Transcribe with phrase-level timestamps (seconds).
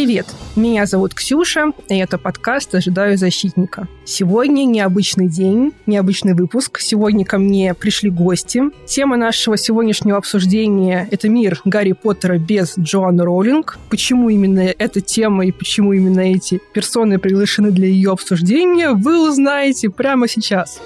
[0.00, 0.28] Привет!
[0.56, 3.86] Меня зовут Ксюша, и это подкаст «Ожидаю защитника».
[4.06, 6.80] Сегодня необычный день, необычный выпуск.
[6.80, 8.62] Сегодня ко мне пришли гости.
[8.86, 13.78] Тема нашего сегодняшнего обсуждения– это мир Гарри Поттера без Джоан Роулинг.
[13.90, 19.90] Почему именно эта тема и почему именно эти персоны приглашены для ее обсуждения, вы узнаете
[19.90, 20.80] прямо сейчас.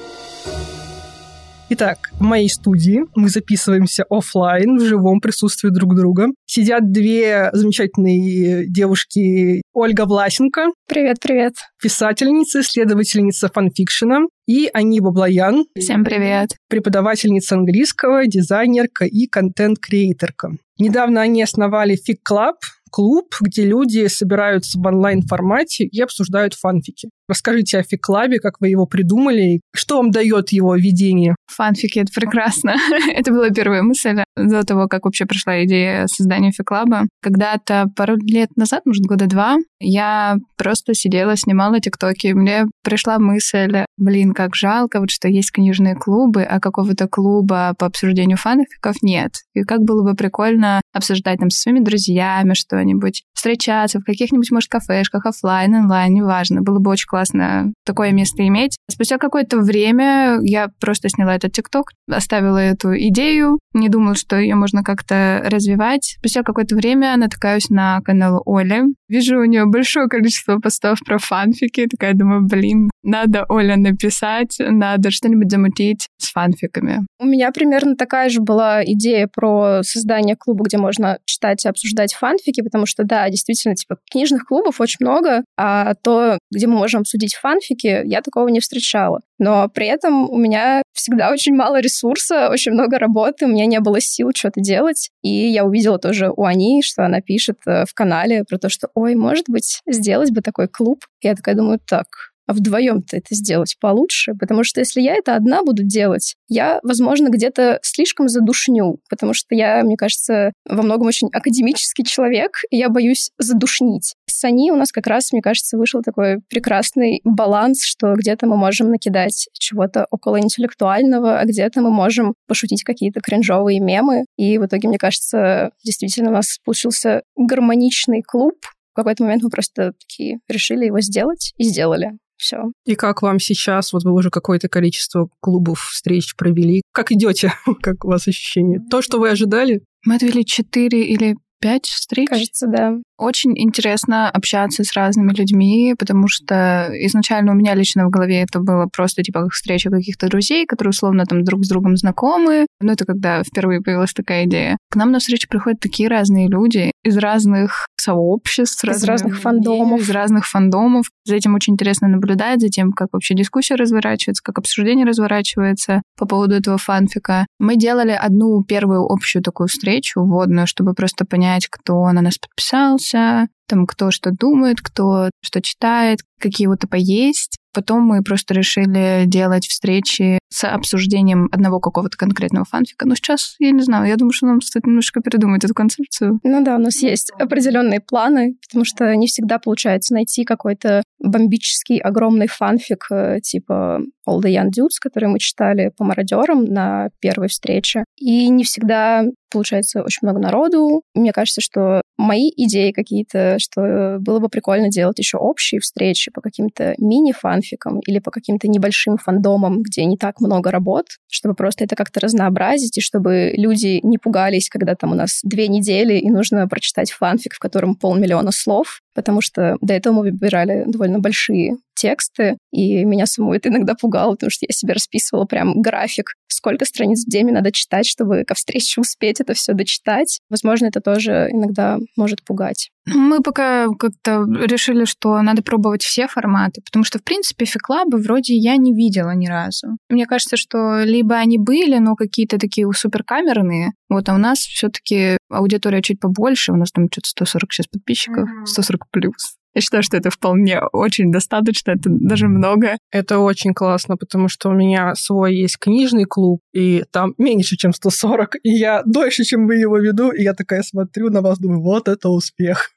[1.77, 6.29] Итак, в моей студии мы записываемся офлайн в живом присутствии друг друга.
[6.46, 9.61] Сидят две замечательные девушки.
[9.72, 10.66] Ольга Власенко.
[10.86, 11.54] Привет, привет.
[11.82, 14.21] Писательница, исследовательница фанфикшена.
[14.46, 15.64] И Ани Баблоян.
[15.76, 16.50] Всем привет.
[16.68, 20.52] Преподавательница английского, дизайнерка и контент-креаторка.
[20.79, 22.54] Недавно они основали Fig Club,
[22.93, 27.11] клуб, где люди собираются в онлайн-формате и обсуждают фанфики.
[27.29, 31.37] Расскажите о Фиклабе, как вы его придумали, что вам дает его ведение?
[31.47, 32.75] Фанфики— это прекрасно.
[33.14, 37.06] это была первая мысль до того, как вообще пришла идея создания Фиклаба.
[37.22, 42.33] Когда-то пару лет назад, может, года два, я просто сидела, снимала тиктоки.
[42.33, 47.86] Мне пришла мысль, блин, как жалко, вот что есть книжные клубы, а какого-то клуба по
[47.86, 49.33] обсуждению фанфиков нет.
[49.55, 54.70] И как было бы прикольно обсуждать там со своими друзьями что-нибудь, встречаться в каких-нибудь, может,
[54.70, 56.62] кафешках, офлайн, онлайн, неважно.
[56.62, 58.76] Было бы очень классно такое место иметь.
[58.90, 64.56] Спустя какое-то время я просто сняла этот ТикТок, оставила эту идею, не думала, что ее
[64.56, 66.16] можно как-то развивать.
[66.18, 68.82] Спустя какое-то время натыкаюсь на канал Оли.
[69.08, 71.86] Вижу у нее большое количество постов про фанфики.
[71.86, 77.06] Такая думаю, блин, надо Оля написать, надо что-нибудь замутить с фанфиками.
[77.20, 82.14] У меня примерно такая же была идея про создание клуба, где можно читать и обсуждать
[82.14, 87.02] фанфики, потому что, да, действительно, типа, книжных клубов очень много, а то, где мы можем
[87.02, 89.20] обсудить фанфики, я такого не встречала.
[89.38, 93.80] Но при этом у меня всегда очень мало ресурса, очень много работы, у меня не
[93.80, 95.10] было сил что-то делать.
[95.22, 98.88] И я увидела тоже у Ани, что она пишет э, в канале про то, что,
[98.94, 101.04] ой, может быть, сделать бы такой клуб.
[101.21, 102.06] Я такая думаю, так,
[102.47, 107.78] вдвоем-то это сделать получше, потому что если я это одна буду делать, я, возможно, где-то
[107.82, 113.31] слишком задушню, потому что я, мне кажется, во многом очень академический человек, и я боюсь
[113.38, 114.15] задушнить.
[114.27, 118.56] С Ани у нас как раз, мне кажется, вышел такой прекрасный баланс, что где-то мы
[118.56, 124.25] можем накидать чего-то около интеллектуального, а где-то мы можем пошутить какие-то кринжовые мемы.
[124.37, 128.56] И в итоге, мне кажется, действительно у нас получился гармоничный клуб,
[128.94, 132.72] в какой-то момент мы просто такие решили его сделать и сделали все.
[132.84, 133.93] И как вам сейчас?
[133.93, 136.83] Вот вы уже какое-то количество клубов, встреч провели.
[136.93, 137.53] Как идете?
[137.83, 138.81] как у вас ощущения?
[138.91, 139.83] То, что вы ожидали?
[140.05, 142.28] Мы отвели четыре или пять встреч.
[142.28, 142.93] Кажется, да.
[143.17, 148.61] Очень интересно общаться с разными людьми, потому что изначально у меня лично в голове это
[148.61, 152.66] было просто типа как встреча каких-то друзей, которые условно там друг с другом знакомы.
[152.83, 154.77] Но это когда впервые появилась такая идея.
[154.91, 160.00] К нам на встречу приходят такие разные люди из разных сообществ, из разных фандомов.
[160.00, 161.06] Из разных фандомов.
[161.25, 166.26] За этим очень интересно наблюдать, за тем, как вообще дискуссия разворачивается, как обсуждение разворачивается по
[166.26, 167.47] поводу этого фанфика.
[167.59, 173.48] Мы делали одну первую общую такую встречу вводную, чтобы просто понять, кто на нас подписался,
[173.69, 177.59] там кто что думает, кто что читает, какие вот типа есть.
[177.74, 183.06] Потом мы просто решили делать встречи с обсуждением одного какого-то конкретного фанфика.
[183.06, 186.38] Но сейчас, я не знаю, я думаю, что нам стоит немножко передумать эту концепцию.
[186.44, 191.98] Ну да, у нас есть определенные планы, потому что не всегда получается найти какой-то бомбический
[191.98, 197.48] огромный фанфик э, типа All the Young Dudes, который мы читали по мародерам на первой
[197.48, 198.04] встрече.
[198.16, 201.02] И не всегда получается очень много народу.
[201.14, 206.40] Мне кажется, что мои идеи какие-то, что было бы прикольно делать еще общие встречи по
[206.40, 211.94] каким-то мини-фанфикам или по каким-то небольшим фандомам, где не так много работ, чтобы просто это
[211.94, 216.66] как-то разнообразить, и чтобы люди не пугались, когда там у нас две недели, и нужно
[216.66, 222.58] прочитать фанфик, в котором полмиллиона слов, потому что до этого мы выбирали довольно большие тексты,
[222.72, 227.24] и меня саму это иногда пугало, потому что я себе расписывала прям график, сколько страниц
[227.24, 230.41] в день надо читать, чтобы ко встрече успеть это все дочитать.
[230.50, 232.91] Возможно, это тоже иногда может пугать.
[233.06, 238.54] Мы пока как-то решили, что надо пробовать все форматы, потому что, в принципе, фиклабы вроде
[238.54, 239.97] я не видела ни разу.
[240.09, 244.89] Мне кажется, что либо они были, но какие-то такие суперкамерные, вот, а у нас все
[244.89, 249.56] таки аудитория чуть побольше, у нас там что-то 146 подписчиков, 140 плюс.
[249.74, 252.97] Я считаю, что это вполне очень достаточно, это даже много.
[253.10, 257.93] Это очень классно, потому что у меня свой есть книжный клуб, и там меньше, чем
[257.93, 261.82] 140, и я дольше, чем вы его веду, и я такая смотрю на вас, думаю,
[261.82, 262.91] вот это успех.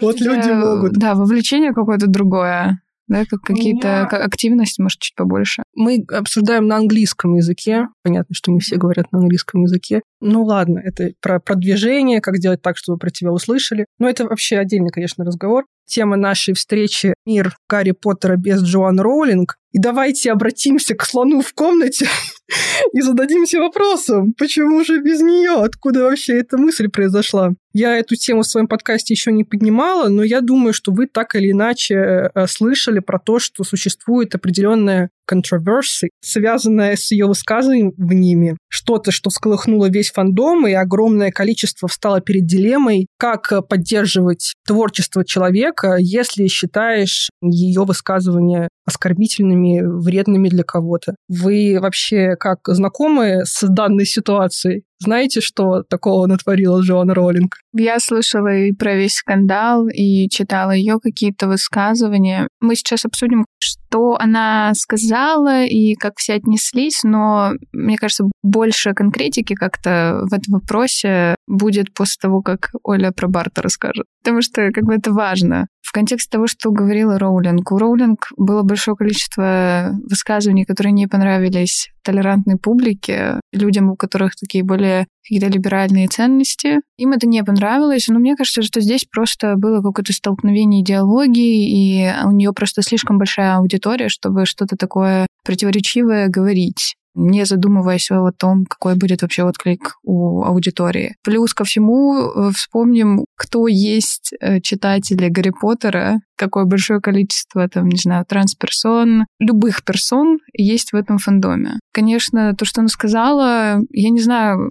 [0.00, 0.92] вот люди могут.
[0.92, 2.80] Да, вовлечение какое-то другое.
[3.08, 4.24] Да, как какие-то меня...
[4.24, 5.62] активности, может, чуть побольше.
[5.74, 7.86] Мы обсуждаем на английском языке.
[8.02, 10.02] Понятно, что не все говорят на английском языке.
[10.20, 13.86] Ну ладно, это про продвижение, как делать так, чтобы про тебя услышали.
[13.98, 15.64] Но это вообще отдельный, конечно, разговор.
[15.86, 19.56] Тема нашей встречи «Мир Гарри Поттера без Джоан Роулинг».
[19.72, 22.08] И давайте обратимся к слону в комнате
[22.92, 25.62] и зададимся вопросом, почему же без нее?
[25.62, 27.52] Откуда вообще эта мысль произошла?
[27.78, 31.34] Я эту тему в своем подкасте еще не поднимала, но я думаю, что вы так
[31.34, 38.56] или иначе э, слышали про то, что существует определенная controversy, связанная с ее высказываниями.
[38.68, 45.96] Что-то, что всколыхнуло весь фандом, и огромное количество встало перед дилеммой, как поддерживать творчество человека,
[45.98, 51.16] если считаешь ее высказывания оскорбительными, вредными для кого-то.
[51.28, 54.84] Вы вообще как знакомы с данной ситуацией?
[54.98, 57.56] Знаете, что такого натворила Джоан Роллинг?
[57.74, 62.48] Я слышала и про весь скандал, и читала ее какие-то высказывания.
[62.60, 63.82] Мы сейчас обсудим, что
[64.18, 71.36] она сказала и как все отнеслись, но мне кажется, больше конкретики как-то в этом вопросе
[71.46, 74.06] будет после того, как Оля про Барта расскажет.
[74.22, 75.66] Потому что как бы это важно.
[75.86, 77.70] В контексте того, что говорила Роулинг.
[77.70, 84.64] У Роулинг было большое количество высказываний, которые не понравились толерантной публике, людям, у которых такие
[84.64, 86.80] более какие-то либеральные ценности.
[86.98, 92.12] Им это не понравилось, но мне кажется, что здесь просто было какое-то столкновение идеологии, и
[92.24, 98.64] у нее просто слишком большая аудитория, чтобы что-то такое противоречивое говорить не задумываясь о том,
[98.64, 101.16] какой будет вообще отклик у аудитории.
[101.24, 107.88] Плюс ко всему э, вспомним, кто есть э, читатели Гарри Поттера, какое большое количество, там,
[107.88, 111.80] не знаю, трансперсон, любых персон есть в этом фандоме.
[111.92, 114.68] Конечно, то, что она сказала, я не знаю,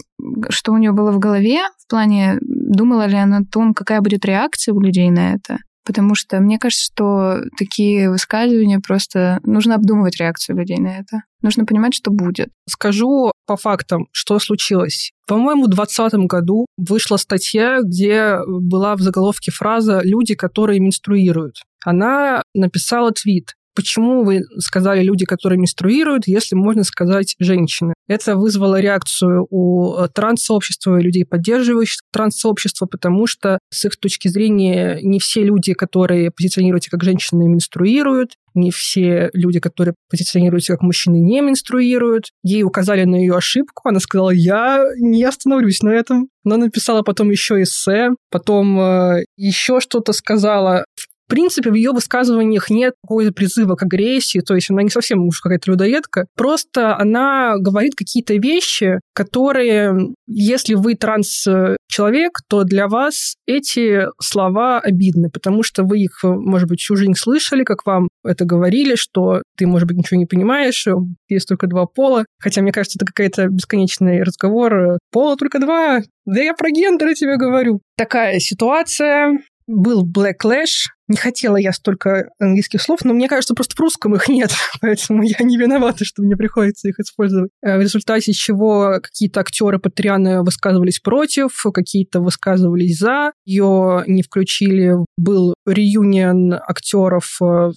[0.50, 4.26] что у нее было в голове, в плане, думала ли она о том, какая будет
[4.26, 5.58] реакция у людей на это.
[5.86, 11.22] Потому что мне кажется, что такие высказывания просто нужно обдумывать реакцию людей на это.
[11.42, 12.50] Нужно понимать, что будет.
[12.68, 15.12] Скажу по фактам, что случилось.
[15.28, 21.58] По-моему, в 2020 году вышла статья, где была в заголовке фраза «люди, которые менструируют».
[21.86, 23.54] Она написала твит.
[23.76, 27.94] Почему вы сказали люди, которые менструируют, если можно сказать женщины?
[28.08, 34.28] Это вызвало реакцию у э, транс-сообщества и людей, поддерживающих транс-сообщество, потому что с их точки
[34.28, 40.82] зрения не все люди, которые позиционируются как женщины, менструируют, не все люди, которые позиционируются как
[40.82, 42.30] мужчины, не менструируют.
[42.44, 46.30] Ей указали на ее ошибку, она сказала, я не остановлюсь на этом.
[46.44, 50.86] Но написала потом еще эссе, потом э, еще что-то сказала.
[50.96, 54.90] В в принципе, в ее высказываниях нет какого-то призыва к агрессии, то есть она не
[54.90, 62.88] совсем уж какая-то людоедка, просто она говорит какие-то вещи, которые, если вы транс-человек, то для
[62.88, 68.10] вас эти слова обидны, потому что вы их, может быть, всю жизнь слышали, как вам
[68.24, 70.88] это говорили, что ты, может быть, ничего не понимаешь,
[71.30, 72.26] есть только два пола.
[72.40, 74.98] Хотя, мне кажется, это какая-то бесконечный разговор.
[75.12, 76.02] Пола только два.
[76.26, 77.82] Да я про гендеры тебе говорю.
[77.98, 80.90] Такая ситуация был Blacklash.
[81.08, 84.52] Не хотела я столько английских слов, но мне кажется, просто в русском их нет,
[84.82, 87.52] поэтому я не виновата, что мне приходится их использовать.
[87.62, 93.32] Э, в результате чего какие-то актеры Патрианы высказывались против, какие-то высказывались за.
[93.46, 94.94] Ее не включили.
[95.18, 97.72] Был реюнион актеров э,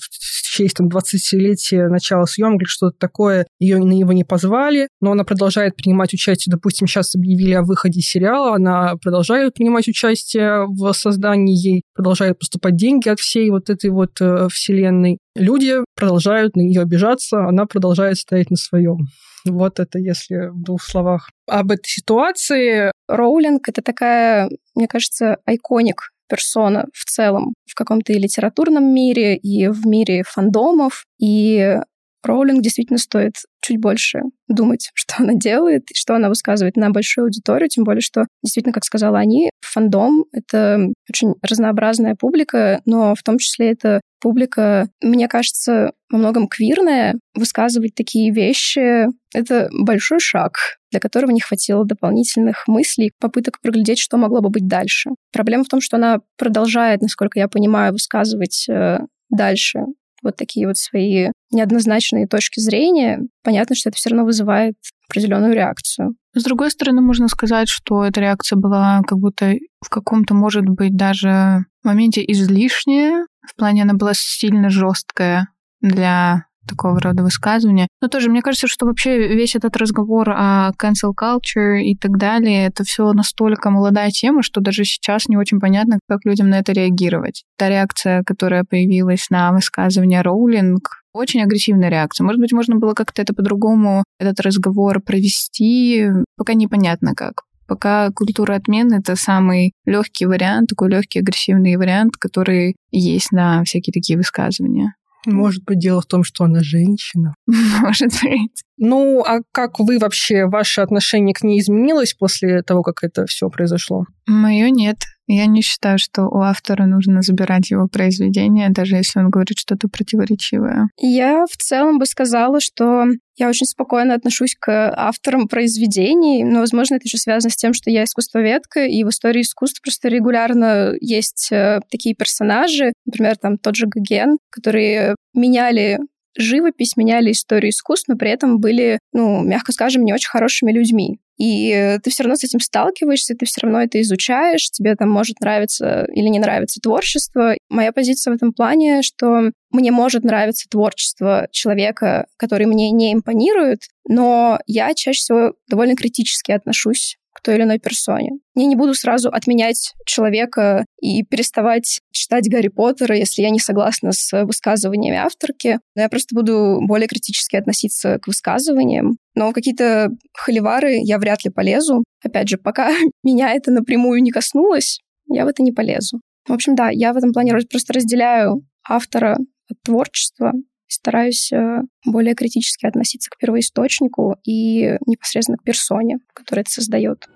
[0.58, 3.46] честь там, 20-летия начала съемок или что-то такое.
[3.60, 6.52] Ее на него не позвали, но она продолжает принимать участие.
[6.52, 12.76] Допустим, сейчас объявили о выходе сериала, она продолжает принимать участие в создании ей продолжают поступать
[12.76, 15.18] деньги от всей вот этой вот э, вселенной.
[15.34, 18.98] Люди продолжают на нее обижаться, она продолжает стоять на своем.
[19.44, 21.30] Вот это если в двух словах.
[21.46, 22.92] Об этой ситуации...
[23.08, 29.68] Роулинг— это такая, мне кажется, айконик персона в целом в каком-то и литературном мире, и
[29.68, 31.04] в мире фандомов.
[31.20, 31.78] И
[32.22, 37.68] Роулинг действительно стоит чуть больше думать, что она делает, что она высказывает на большую аудиторию,
[37.68, 43.38] тем более, что действительно, как сказала они, фандом— это очень разнообразная публика, но в том
[43.38, 47.18] числе это публика, мне кажется, во многом квирная.
[47.34, 50.56] Высказывать такие вещи— это большой шаг,
[50.90, 55.10] для которого не хватило дополнительных мыслей, попыток проглядеть, что могло бы быть дальше.
[55.32, 59.80] Проблема в том, что она продолжает, насколько я понимаю, высказывать э, дальше
[60.22, 64.74] вот такие вот свои неоднозначные точки зрения, понятно, что это все равно вызывает
[65.08, 66.14] определенную реакцию.
[66.34, 70.96] С другой стороны, можно сказать, что эта реакция была как будто в каком-то, может быть,
[70.96, 73.26] даже моменте излишняя.
[73.46, 75.48] В плане она была сильно жесткая
[75.80, 77.88] для такого рода высказывания.
[78.00, 82.66] Но тоже мне кажется, что вообще весь этот разговор о cancel culture и так далее,
[82.66, 86.72] это все настолько молодая тема, что даже сейчас не очень понятно, как людям на это
[86.72, 87.44] реагировать.
[87.56, 92.24] Та реакция, которая появилась на высказывание Роулинг, очень агрессивная реакция.
[92.24, 96.06] Может быть, можно было как-то это по-другому, этот разговор провести,
[96.36, 97.42] пока непонятно как.
[97.68, 103.92] Пока культура отмены— это самый легкий вариант, такой легкий агрессивный вариант, который есть на всякие
[103.92, 104.94] такие высказывания.
[105.26, 107.34] Может быть, дело в том, что она женщина.
[107.46, 108.62] Может быть.
[108.76, 113.48] Ну, а как вы вообще, ваше отношение к ней изменилось после того, как это все
[113.48, 114.04] произошло?
[114.26, 114.98] Мое нет.
[115.28, 119.86] Я не считаю, что у автора нужно забирать его произведение, даже если он говорит что-то
[119.86, 120.88] противоречивое.
[120.96, 123.04] Я в целом бы сказала, что
[123.36, 127.90] я очень спокойно отношусь к авторам произведений, но, возможно, это еще связано с тем, что
[127.90, 133.76] я искусствоведка, и в истории искусства просто регулярно есть э, такие персонажи, например, там тот
[133.76, 135.98] же Гоген, которые меняли
[136.38, 141.18] живопись, меняли историю искусств, но при этом были, ну, мягко скажем, не очень хорошими людьми.
[141.38, 145.08] И э, ты все равно с этим сталкиваешься, ты все равно это изучаешь, тебе там
[145.08, 147.54] может нравиться или не нравиться творчество.
[147.68, 153.82] Моя позиция в этом плане, что мне может нравиться творчество человека, который мне не импонирует,
[154.08, 158.30] но я чаще всего довольно критически отношусь к той или иной персоне.
[158.56, 164.10] Я не буду сразу отменять человека и переставать читать Гарри Поттера, если я не согласна
[164.12, 165.78] с высказываниями авторки.
[165.94, 169.18] Но я просто буду более критически относиться к высказываниям.
[169.36, 172.02] Но какие-то холивары я вряд ли полезу.
[172.24, 172.90] Опять же, пока
[173.22, 176.20] меня это напрямую не коснулось, я в это не полезу.
[176.48, 179.38] В общем, да, я в этом плане просто разделяю автора
[179.70, 180.52] от творчества
[180.88, 187.26] стараюсь э, более критически относиться к первоисточнику и непосредственно к персоне, которая это создает.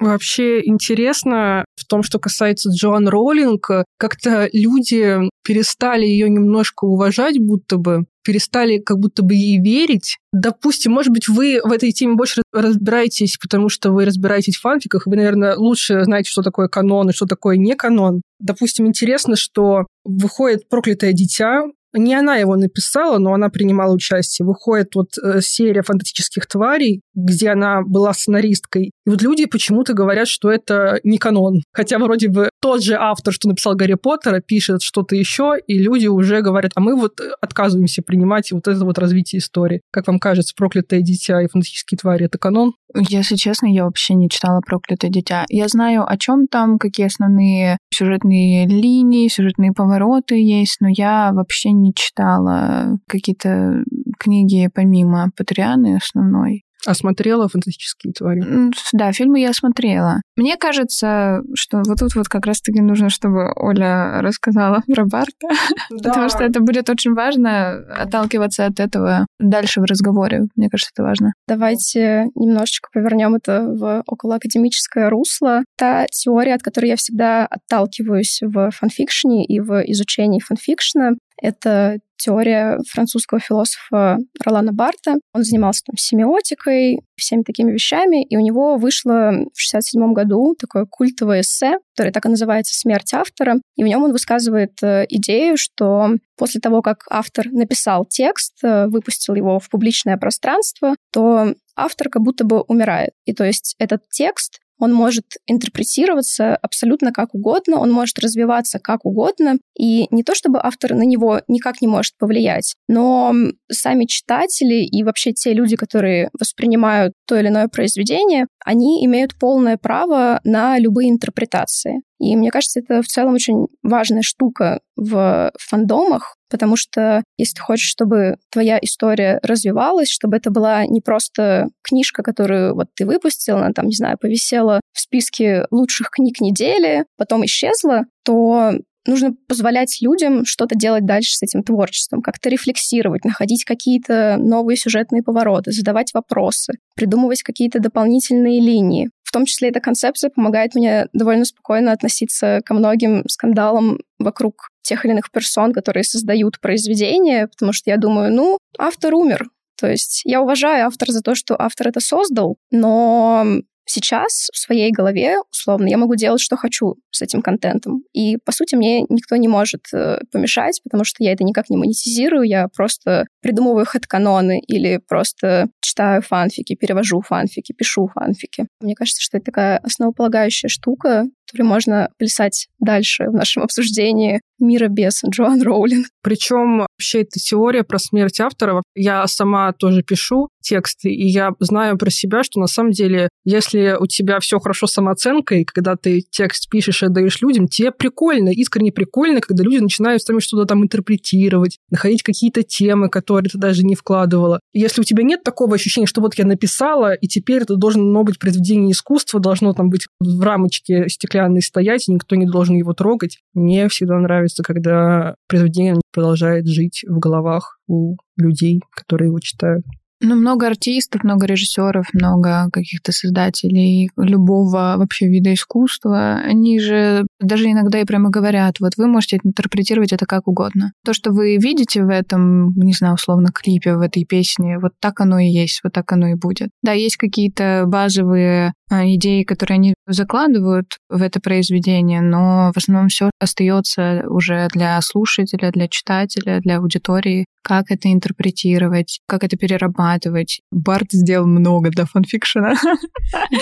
[0.00, 3.68] Вообще интересно в том, что касается Джоан Роулинг,
[3.98, 10.18] как-то люди перестали ее немножко уважать, будто бы перестали как будто бы ей верить.
[10.34, 15.06] Допустим, может быть, вы в этой теме больше разбираетесь, потому что вы разбираетесь в фанфиках,
[15.06, 18.20] вы, наверное, лучше знаете, что такое канон и что такое не канон.
[18.38, 21.62] Допустим, интересно, что выходит «Проклятое дитя»,
[21.94, 24.44] не она его написала, но она принимала участие.
[24.44, 28.92] Выходит вот э, серия фантастических тварей, где она была сценаристкой.
[29.06, 31.62] И вот люди почему-то говорят, что это не канон.
[31.72, 36.06] Хотя вроде бы тот же автор, что написал Гарри Поттера, пишет что-то еще, и люди
[36.06, 39.80] уже говорят, а мы вот отказываемся принимать вот это вот развитие истории.
[39.90, 42.74] Как вам кажется, «Проклятое дитя» и «Фантастические твари»— это канон?
[42.94, 45.44] Если честно, я вообще не читала «Проклятое дитя».
[45.48, 51.72] Я знаю, о чем там, какие основные сюжетные линии, сюжетные повороты есть, но я вообще
[51.72, 53.84] не читала какие-то
[54.18, 56.64] книги помимо Патрианы основной.
[56.86, 58.70] А смотрела «Фантастические твари»?
[58.92, 60.20] Да, фильмы я смотрела.
[60.36, 65.48] Мне кажется, что вот тут вот как раз-таки нужно, чтобы Оля рассказала про Барта,
[65.90, 66.10] да.
[66.10, 70.42] потому что это будет очень важно отталкиваться от этого дальше в разговоре.
[70.56, 71.32] Мне кажется, это важно.
[71.46, 75.62] Давайте немножечко повернем это в околоакадемическое русло.
[75.76, 82.78] Та теория, от которой я всегда отталкиваюсь в фанфикшне и в изучении фанфикшна, это теория
[82.90, 85.16] французского философа Ролана Барта.
[85.32, 90.86] Он занимался там семиотикой, всеми такими вещами, и у него вышло в 67 году такое
[90.88, 95.56] культовое эссе, которое так и называется «Смерть автора», и в нем он высказывает э, идею,
[95.56, 102.08] что после того, как автор написал текст, э, выпустил его в публичное пространство, то автор
[102.08, 103.10] как будто бы умирает.
[103.24, 109.04] И то есть этот текст он может интерпретироваться абсолютно как угодно, он может развиваться как
[109.04, 113.34] угодно, и не то чтобы автор на него никак не может повлиять, но
[113.70, 119.78] сами читатели и вообще те люди, которые воспринимают то или иное произведение, они имеют полное
[119.78, 122.02] право на любые интерпретации.
[122.20, 127.62] И мне кажется, это в целом очень важная штука в фандомах, потому что если ты
[127.62, 133.56] хочешь, чтобы твоя история развивалась, чтобы это была не просто книжка, которую вот ты выпустил,
[133.56, 138.72] она там, не знаю, повисела в списке лучших книг недели, потом исчезла, то
[139.08, 145.22] нужно позволять людям что-то делать дальше с этим творчеством, как-то рефлексировать, находить какие-то новые сюжетные
[145.22, 149.10] повороты, задавать вопросы, придумывать какие-то дополнительные линии.
[149.24, 155.04] В том числе эта концепция помогает мне довольно спокойно относиться ко многим скандалам вокруг тех
[155.04, 159.48] или иных персон, которые создают произведения, потому что я думаю, ну, автор умер,
[159.78, 163.46] то есть я уважаю автора за то, что автор это создал, но
[163.90, 168.02] сейчас в своей голове, условно, я могу делать, что хочу с этим контентом.
[168.12, 171.76] И, по сути, мне никто не может э, помешать, потому что я это никак не
[171.76, 178.66] монетизирую, я просто придумываю хэт-каноны или просто читаю фанфики, перевожу фанфики, пишу фанфики.
[178.80, 184.88] Мне кажется, что это такая основополагающая штука, который можно плясать дальше в нашем обсуждении мира
[184.88, 186.08] без Джоан Роулинг.
[186.22, 191.96] Причем вообще эта теория про смерть автора, я сама тоже пишу тексты, и я знаю
[191.96, 196.22] про себя, что на самом деле, если у тебя все хорошо с самооценкой, когда ты
[196.30, 200.66] текст пишешь и отдаешь людям, тебе прикольно, искренне прикольно, когда люди начинают с тобой что-то
[200.66, 204.60] там интерпретировать, находить какие-то темы, которые ты даже не вкладывала.
[204.72, 208.38] Если у тебя нет такого ощущения, что вот я написала, и теперь это должно быть
[208.38, 213.38] произведение искусства, должно там быть в рамочке стеклянной стоять, и никто не должен его трогать,
[213.54, 219.84] мне всегда нравится, когда произведение продолжает жить в головах у людей, которые его читают.
[220.20, 226.40] Ну, много артистов, много режиссеров, много каких-то создателей любого вообще вида искусства.
[226.44, 230.92] Они же даже иногда и прямо говорят, вот вы можете интерпретировать это как угодно.
[231.04, 235.20] То, что вы видите в этом, не знаю, условно, клипе, в этой песне, вот так
[235.20, 236.70] оно и есть, вот так оно и будет.
[236.82, 243.08] Да, есть какие-то базовые а, идеи, которые они закладывают в это произведение, но в основном
[243.08, 250.60] все остается уже для слушателя, для читателя, для аудитории, как это интерпретировать, как это перерабатывать.
[250.70, 252.74] Барт сделал много для фанфикшена.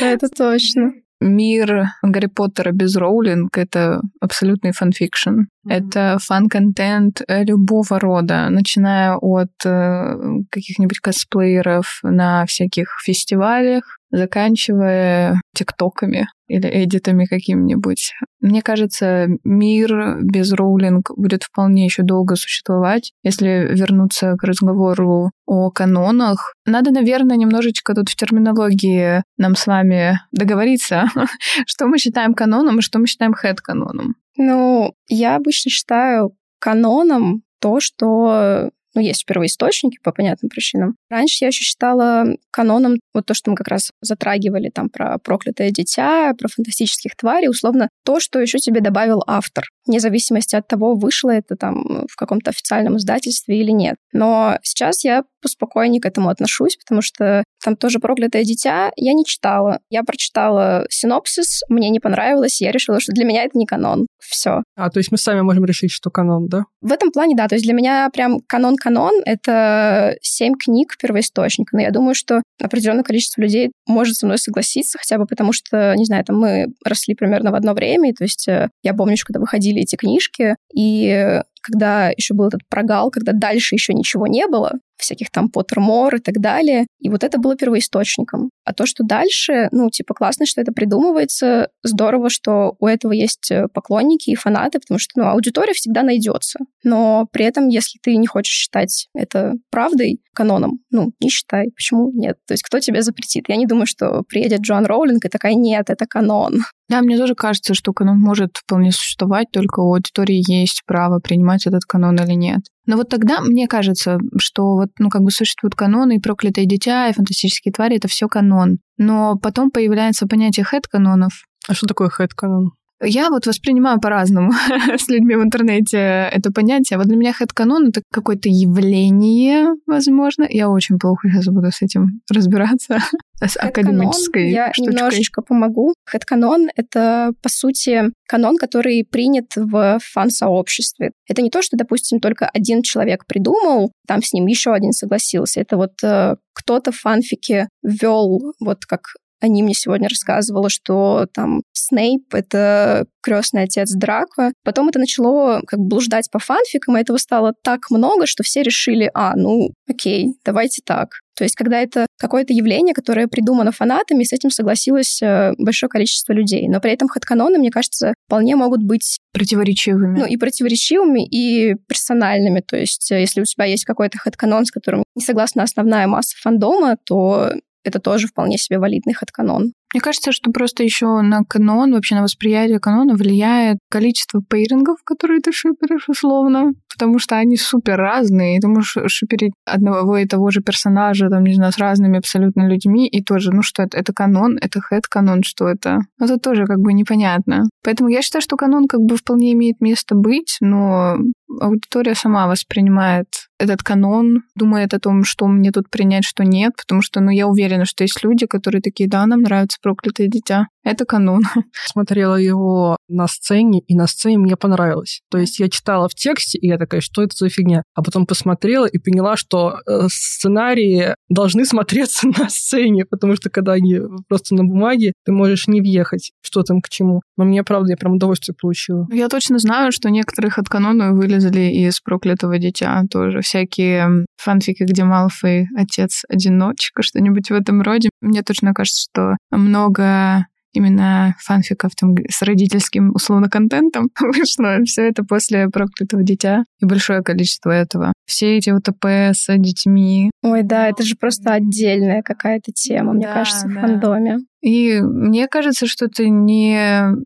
[0.01, 0.93] Да, это точно.
[1.21, 5.31] Мир Гарри Поттера без Роулинг— это абсолютный фанфикшн.
[5.31, 5.45] Mm-hmm.
[5.65, 10.15] Это фан-контент любого рода, начиная от э,
[10.51, 18.13] каких-нибудь косплееров на всяких фестивалях, заканчивая тиктоками или эдитами каким-нибудь.
[18.41, 23.13] Мне кажется, мир без роулинг будет вполне еще долго существовать.
[23.23, 30.21] Если вернуться к разговору о канонах, надо, наверное, немножечко тут в терминологии нам с вами
[30.31, 31.07] договориться,
[31.67, 34.15] что мы считаем каноном и что мы считаем хэт-каноном.
[34.37, 40.97] Ну, я обычно считаю каноном то, что ну, есть первоисточники по понятным причинам.
[41.11, 45.71] Раньше я еще считала каноном вот то, что мы как раз затрагивали там про проклятое
[45.71, 50.95] дитя, про фантастических тварей, условно, то, что еще тебе добавил автор, вне зависимости от того,
[50.95, 53.97] вышло это там в каком-то официальном издательстве или нет.
[54.13, 59.25] Но сейчас я поспокойнее к этому отношусь, потому что там тоже проклятое дитя я не
[59.25, 59.81] читала.
[59.91, 64.07] Я прочитала синопсис, мне не понравилось, и я решила, что для меня это не канон.
[64.19, 64.63] Все.
[64.77, 66.65] А, то есть мы сами можем решить, что канон, да?
[66.81, 67.47] В этом плане, да.
[67.49, 71.77] То есть для меня прям канон-канон— это семь книг первоисточника.
[71.77, 75.95] Но я думаю, что определенное количество людей может со мной согласиться, хотя бы потому что,
[75.97, 79.27] не знаю, там мы росли примерно в одно время, то есть э, я помню, что
[79.27, 84.47] когда выходили эти книжки, и когда еще был этот прогал, когда дальше еще ничего не
[84.47, 86.87] было, всяких там Поттермор и так далее.
[86.99, 88.51] И вот это было первоисточником.
[88.65, 93.51] А то, что дальше, ну, типа, классно, что это придумывается, здорово, что у этого есть
[93.51, 96.59] э, поклонники и фанаты, потому что, ну, аудитория всегда найдется.
[96.83, 101.71] Но при этом, если ты не хочешь считать это правдой, каноном, ну, не считай.
[101.75, 102.37] Почему нет?
[102.47, 103.45] То есть кто тебе запретит?
[103.49, 106.63] Я не думаю, что приедет Джоан Роулинг и такая, нет, это канон.
[106.89, 111.67] Да, мне тоже кажется, что канон может вполне существовать, только у аудитории есть право принимать
[111.67, 112.61] этот канон или нет.
[112.87, 117.09] Но вот тогда мне кажется, что вот, ну, как бы существуют каноны, и проклятое дитя,
[117.09, 118.79] и фантастические твари— это все канон.
[118.97, 121.45] Но потом появляется понятие хэт-канонов.
[121.69, 122.71] А что такое хэт-канон?
[123.03, 124.53] Я вот воспринимаю по-разному
[124.99, 126.99] с людьми в интернете это понятие.
[126.99, 130.47] Вот для меня хэт-канон— это какое-то явление, возможно.
[130.49, 132.99] Я очень плохо сейчас буду с этим разбираться,
[133.45, 134.95] с академической Я штучкой.
[134.95, 135.95] немножечко помогу.
[136.07, 141.13] Хэт-канон— это, по сути, канон, который принят в фан-сообществе.
[141.29, 145.61] Это не то, что, допустим, только один человек придумал, там с ним еще один согласился.
[145.61, 149.03] Это вот э, кто-то в фанфике ввел вот как
[149.41, 154.53] они мне сегодня рассказывали, что там Снейп— это крестный отец Драко.
[154.65, 158.63] Потом это начало как бы блуждать по фанфикам, и этого стало так много, что все
[158.63, 161.21] решили, а, ну, окей, давайте так.
[161.37, 166.33] То есть, когда это какое-то явление, которое придумано фанатами, с этим согласилось э, большое количество
[166.33, 166.67] людей.
[166.67, 169.19] Но при этом хэдканоны, мне кажется, вполне могут быть...
[169.35, 170.21] Противоречивыми.
[170.21, 172.61] Ну, и противоречивыми, и персональными.
[172.61, 176.37] То есть, э, если у тебя есть какой-то хэдканон, с которым не согласна основная масса
[176.41, 177.53] фандома, то
[177.87, 179.73] это тоже вполне себе валидный хэдканон.
[179.95, 185.41] Мне кажется, что просто еще на канон, вообще на восприятие канона влияет количество пейрингов, которые
[185.41, 190.51] ты шиперишь условно, потому что они супер разные, и ты можешь шиперить одного и того
[190.51, 194.13] же персонажа, там, не знаю, с разными абсолютно людьми, и тоже, ну что это, это
[194.13, 196.01] канон, это хэт-канон, что это?
[196.21, 197.65] Это тоже как бы непонятно.
[197.85, 201.17] Поэтому я считаю, что канон как бы вполне имеет место быть, но
[201.61, 203.27] аудитория сама воспринимает
[203.59, 207.47] этот канон, думает о том, что мне тут принять, что нет, потому что, ну, я
[207.47, 210.67] уверена, что есть люди, которые такие, да, нам нравится называется «Проклятое дитя».
[210.85, 211.43] Это канон.
[211.87, 215.23] Смотрела его на сцене, и на сцене мне понравилось.
[215.31, 217.83] То есть я читала в тексте, и я такая, что это за фигня?
[217.95, 223.73] А потом посмотрела и поняла, что э, сценарии должны смотреться на сцене, потому что когда
[223.73, 227.21] они просто на бумаге, ты можешь не въехать, что там к чему.
[227.37, 229.07] Но мне, правда, я прям удовольствие получила.
[229.13, 233.41] Я точно знаю, что некоторых от канона вылезли из «Проклятого дитя» тоже.
[233.41, 238.11] Всякие фанфики, где Малфой отец-одиночка, что-нибудь в этом роде.
[238.21, 244.79] Мне точно кажется, что много именно фанфиков там с родительским условно контентом вышло.
[244.85, 248.13] Все это после проклятого дитя и большое количество этого.
[248.27, 250.31] Все эти УТП с детьми.
[250.43, 253.81] Ой, да, это же просто отдельная какая-то тема, мне да, кажется, в да.
[253.81, 254.39] фандоме.
[254.63, 256.77] И мне кажется, что это не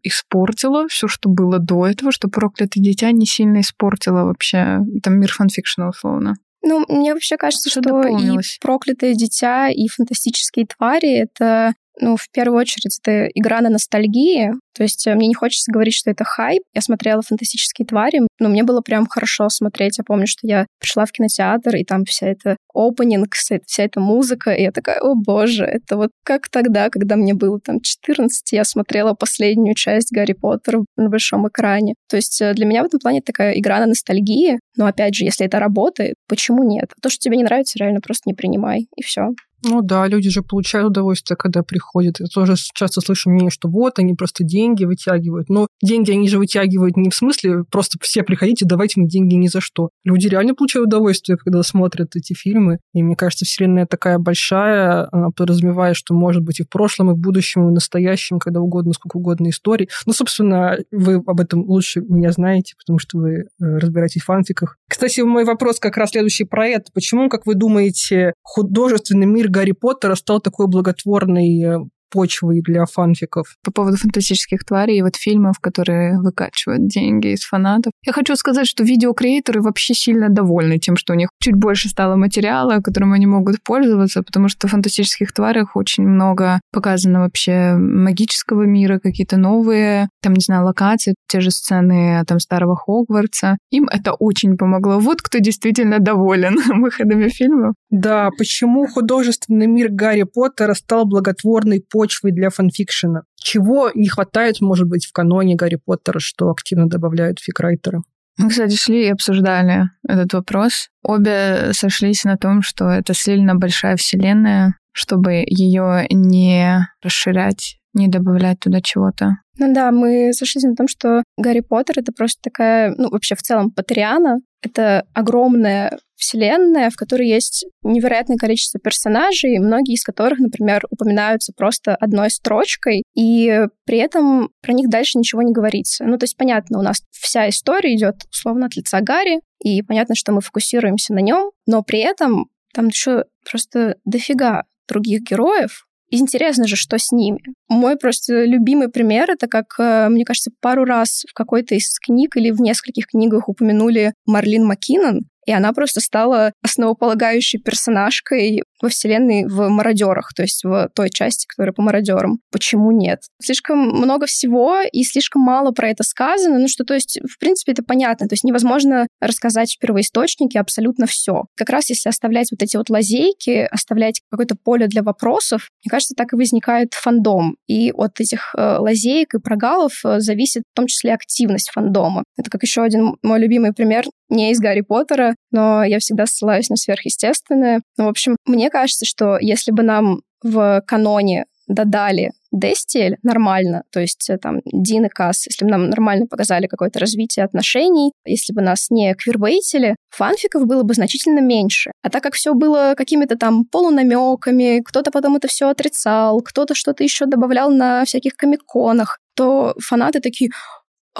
[0.02, 5.32] испортило все, что было до этого, что проклятое дитя не сильно испортило вообще там мир
[5.32, 6.34] фанфикшена условно.
[6.62, 12.30] Ну, мне вообще кажется, что, что и проклятое дитя, и фантастические твари это ну, в
[12.30, 14.52] первую очередь, это игра на ностальгии.
[14.74, 16.62] То есть э, мне не хочется говорить, что это хайп.
[16.74, 19.98] Я смотрела «Фантастические твари», но мне было прям хорошо смотреть.
[19.98, 24.50] Я помню, что я пришла в кинотеатр, и там вся эта опенинг, вся эта музыка,
[24.50, 28.64] и я такая, о боже, это вот как тогда, когда мне было там 14, я
[28.64, 31.94] смотрела последнюю часть Гарри Поттера на большом экране.
[32.08, 35.24] То есть э, для меня в этом плане такая игра на ностальгии, но опять же,
[35.24, 36.92] если это работает, почему нет?
[37.02, 39.30] То, что тебе не нравится, реально просто не принимай, и все.
[39.62, 42.18] Ну да, люди же получают удовольствие, когда приходят.
[42.18, 45.48] Я тоже часто слышу мнение, что вот, они просто деньги вытягивают.
[45.50, 49.48] Но деньги они же вытягивают не в смысле просто все приходите, давайте мне деньги ни
[49.48, 49.90] за что.
[50.04, 52.78] Люди реально получают удовольствие, когда смотрят эти фильмы.
[52.94, 57.14] И мне кажется, вселенная такая большая, она подразумевает, что может быть и в прошлом, и
[57.14, 59.88] в будущем, и в настоящем, когда угодно, сколько угодно историй.
[60.06, 64.76] Ну, собственно, вы об этом лучше меня знаете, потому что вы э, разбираетесь в фанфиках.
[64.88, 66.90] Кстати, мой вопрос как раз следующий про это.
[66.94, 71.78] Почему, как вы думаете, художественный мир Гарри Поттера стал такой благотворной э,
[72.10, 73.56] почвой для фанфиков.
[73.62, 77.92] По поводу фантастических тварей и вот фильмов, которые выкачивают деньги из фанатов.
[78.04, 82.16] Я хочу сказать, что видеокреаторы вообще сильно довольны тем, что у них чуть больше стало
[82.16, 88.62] материала, которым они могут пользоваться, потому что в фантастических тварях очень много показано вообще магического
[88.62, 93.58] мира, какие-то новые, там, не знаю, локации, те же сцены там старого Хогвартса.
[93.70, 94.98] Им это очень помогло.
[94.98, 97.74] Вот кто действительно доволен выходами фильмов.
[97.90, 103.24] Да, почему художественный мир Гарри Поттера стал благотворной почвой для фанфикшена.
[103.36, 108.00] Чего не хватает, может быть, в каноне Гарри Поттера, что активно добавляют фикрайтеры?
[108.38, 110.88] Мы, кстати, шли и обсуждали этот вопрос.
[111.02, 118.60] Обе сошлись на том, что это сильно большая вселенная, чтобы ее не расширять, не добавлять
[118.60, 119.36] туда чего-то.
[119.58, 123.42] Ну да, мы сошлись на том, что Гарри Поттер— это просто такая, ну, вообще в
[123.42, 124.38] целом Патриана.
[124.62, 131.96] Это огромная вселенная, в которой есть невероятное количество персонажей, многие из которых, например, упоминаются просто
[131.96, 136.04] одной строчкой, и при этом про них дальше ничего не говорится.
[136.04, 140.14] Ну, то есть, понятно, у нас вся история идет условно от лица Гарри, и понятно,
[140.14, 146.66] что мы фокусируемся на нем, но при этом там еще просто дофига других героев, Интересно
[146.66, 147.40] же, что с ними.
[147.68, 152.36] Мой просто любимый пример— это как, э, мне кажется, пару раз в какой-то из книг
[152.36, 159.46] или в нескольких книгах упомянули Марлин Маккинон, и она просто стала основополагающей персонажкой во вселенной
[159.46, 162.40] в мародерах, то есть в той части, которая по мародерам.
[162.50, 163.20] Почему нет?
[163.40, 166.58] Слишком много всего и слишком мало про это сказано.
[166.58, 168.28] Ну что, то есть, в принципе, это понятно.
[168.28, 171.44] То есть невозможно рассказать в первоисточнике абсолютно все.
[171.56, 176.14] Как раз если оставлять вот эти вот лазейки, оставлять какое-то поле для вопросов, мне кажется,
[176.16, 177.56] так и возникает фандом.
[177.66, 182.24] И от этих э, лазеек и прогалов э, зависит в том числе активность фандома.
[182.36, 186.70] Это как еще один мой любимый пример, не из Гарри Поттера, но я всегда ссылаюсь
[186.70, 187.82] на сверхъестественное.
[187.98, 194.00] Ну, в общем, мне кажется, что если бы нам в каноне додали Дестиэль нормально, то
[194.00, 198.52] есть э, там Дин и Касс, если бы нам нормально показали какое-то развитие отношений, если
[198.52, 201.92] бы нас не квирбейтили, фанфиков было бы значительно меньше.
[202.02, 207.04] А так как все было какими-то там полунамеками, кто-то потом это все отрицал, кто-то что-то
[207.04, 210.50] еще добавлял на всяких комиконах, то фанаты такие,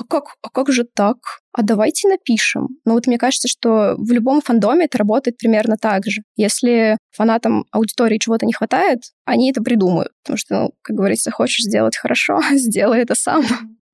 [0.00, 1.16] а как, а как же так?
[1.52, 2.68] А давайте напишем.
[2.84, 6.22] Ну вот мне кажется, что в любом фандоме это работает примерно так же.
[6.36, 10.12] Если фанатам аудитории чего-то не хватает, они это придумают.
[10.22, 13.44] Потому что, ну, как говорится, хочешь сделать хорошо, сделай это сам.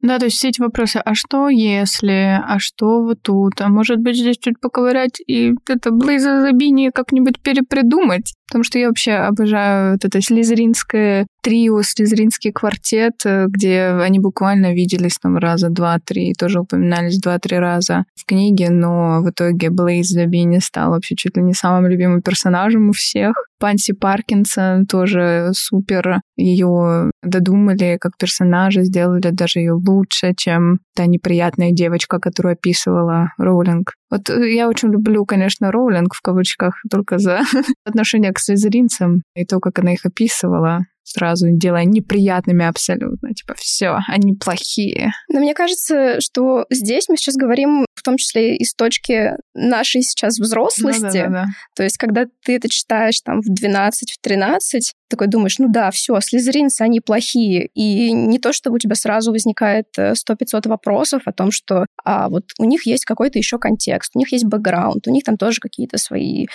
[0.02, 3.98] Да, то есть все эти вопросы, а что если, а что вот тут, а может
[3.98, 8.34] быть здесь чуть поковырять и это Блейза Забини как-нибудь перепридумать?
[8.48, 14.72] Потому что я вообще обожаю вот это слизеринское трио, слизеринский квартет, э, где они буквально
[14.72, 20.58] виделись там раза два-три, тоже упоминались два-три раза в книге, но в итоге Блейз Забини
[20.58, 23.34] стал вообще чуть ли не самым любимым персонажем у всех.
[23.58, 26.20] Панси Паркинсон тоже супер.
[26.36, 33.92] Ее додумали как персонажа, сделали даже ее лучше, чем та неприятная девочка, которую описывала Роулинг.
[34.10, 37.40] Вот э, я очень люблю, конечно, Роулинг в кавычках только за
[37.84, 43.32] отношение к слизеринцам и то, как она их описывала сразу делая неприятными абсолютно.
[43.32, 45.12] Типа, все, они плохие.
[45.32, 50.38] Но мне кажется, что здесь мы сейчас говорим в том числе из точки нашей сейчас
[50.38, 51.02] взрослости.
[51.02, 51.46] Ну, да, да, да.
[51.76, 55.90] То есть, когда ты это читаешь там в 12, в 13, такой думаешь, ну да,
[55.90, 57.68] все, слизеринцы, они плохие.
[57.74, 60.14] И не то, чтобы у тебя сразу возникает 100-500
[60.66, 64.32] э, вопросов о том, что а, вот у них есть какой-то еще контекст, у них
[64.32, 66.46] есть бэкграунд, у них там тоже какие-то свои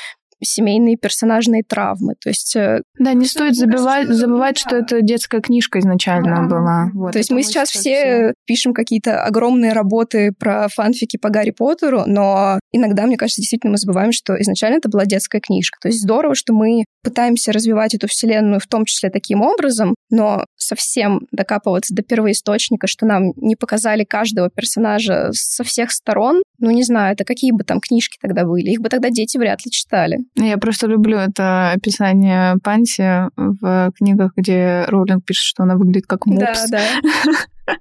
[0.43, 2.15] семейные персонажные травмы.
[2.21, 2.56] То есть...
[2.56, 6.56] Э, да, не стоит забывать, забывать, что это детская книжка изначально да.
[6.56, 6.91] была.
[6.93, 11.51] Вот, То есть мы сейчас все, все пишем какие-то огромные работы про фанфики по Гарри
[11.51, 15.80] Поттеру, но иногда, мне кажется, действительно мы забываем, что изначально это была детская книжка.
[15.82, 20.45] То есть здорово, что мы пытаемся развивать эту вселенную в том числе таким образом, но
[20.56, 26.84] совсем докапываться до первоисточника, что нам не показали каждого персонажа со всех сторон, ну, не
[26.84, 28.69] знаю, это какие бы там книжки тогда были.
[28.69, 30.19] Их бы тогда дети вряд ли читали.
[30.36, 36.26] Я просто люблю это описание Панси в книгах, где Роулинг пишет, что она выглядит как
[36.26, 36.69] мопс.
[36.69, 37.32] Да, да.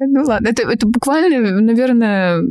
[0.00, 2.42] Ну ладно, это, это буквально, наверное,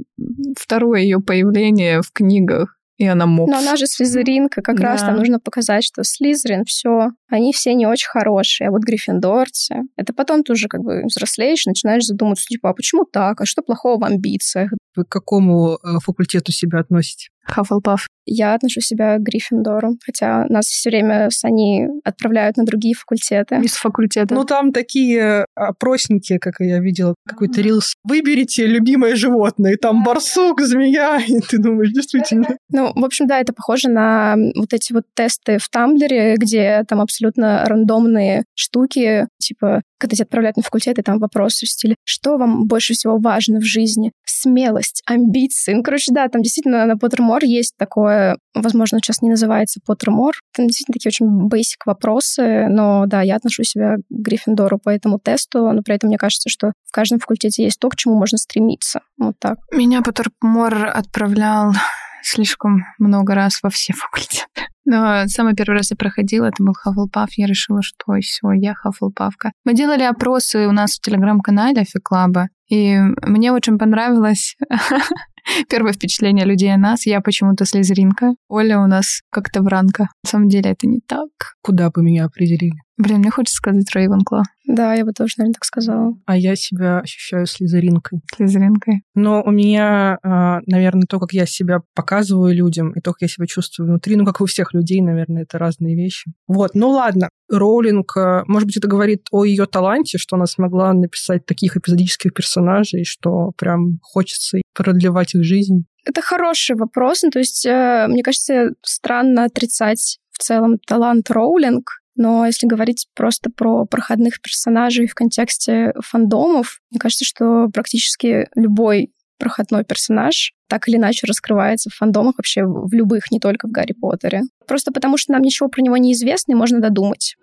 [0.58, 3.52] второе ее появление в книгах и она мопс.
[3.52, 4.84] Но она же слизеринка, как да.
[4.84, 9.84] раз там нужно показать, что слизерин, все, они все не очень хорошие, а вот гриффиндорцы.
[9.96, 13.62] Это потом ты уже как бы взрослеешь, начинаешь задумываться, типа, а почему так, а что
[13.62, 14.72] плохого в амбициях?
[14.96, 17.30] Вы к какому э, факультету себя относите?
[17.44, 18.08] Хаффлпаф.
[18.26, 23.56] Я отношу себя к Гриффиндору, хотя нас все время с они отправляют на другие факультеты.
[23.64, 24.36] Из факультета.
[24.36, 27.96] Ну, там такие опросники, как я видела, какой-то рилс.
[28.04, 32.58] Выберите любимое животное, и там барсук, змея, и ты думаешь, действительно.
[32.70, 37.02] Ну, в общем, да, это похоже на вот эти вот тесты в Тамблере, где там
[37.02, 42.38] абсолютно рандомные штуки, типа, когда тебя отправляют на факультет, и там вопросы в стиле, что
[42.38, 44.12] вам больше всего важно в жизни?
[44.26, 45.74] Смелость, амбиции.
[45.74, 50.34] Ну, короче, да, там действительно на Поттермор есть такое, возможно, сейчас не называется Поттермор.
[50.56, 55.20] Там действительно такие очень basic вопросы, но да, я отношу себя к Гриффиндору по этому
[55.20, 58.38] тесту, но при этом мне кажется, что в каждом факультете есть то, к чему можно
[58.38, 59.02] стремиться.
[59.18, 59.58] Вот так.
[59.72, 61.74] Меня Поттермор отправлял
[62.22, 64.68] слишком много раз во все факультеты.
[64.86, 69.52] Но самый первый раз я проходила, это был Хаффлпаф, я решила, что все, я Хаффлпафка.
[69.64, 74.56] Мы делали опросы у нас в телеграм-канале Фиклаба, и мне очень понравилось
[75.70, 77.06] первое впечатление людей о нас.
[77.06, 78.34] Я почему-то слезеринка.
[78.48, 80.08] Оля у нас как-то вранка.
[80.24, 81.30] На самом деле это не так.
[81.62, 82.80] Куда бы меня определили?
[83.02, 84.44] Блин, мне хочется сказать Рейвенкло.
[84.68, 86.14] Да, я бы тоже, наверное, так сказала.
[86.28, 88.22] А я себя ощущаю слезеринкой.
[88.36, 89.02] Слезеринкой.
[89.16, 93.28] Но у меня, а, наверное, то, как я себя показываю людям, и то, как я
[93.28, 96.32] себя чувствую внутри, ну, как у всех людей, наверное, это разные вещи.
[96.48, 97.30] Вот, ну ладно.
[97.50, 102.34] Роулинг, а, может быть, это говорит о ее таланте, что она смогла написать таких эпизодических
[102.36, 105.86] персонажей, что прям хочется продлевать их жизнь.
[106.06, 107.24] Это хороший вопрос.
[107.24, 113.08] Ну, то есть, э, мне кажется, странно отрицать в целом талант Роулинг, но если говорить
[113.16, 120.88] просто про проходных персонажей в контексте фандомов, мне кажется, что практически любой проходной персонаж так
[120.88, 124.44] или иначе раскрывается в фандомах вообще в любых, не только в Гарри Поттере.
[124.68, 127.36] Просто потому что нам ничего про него не известно, и можно додумать.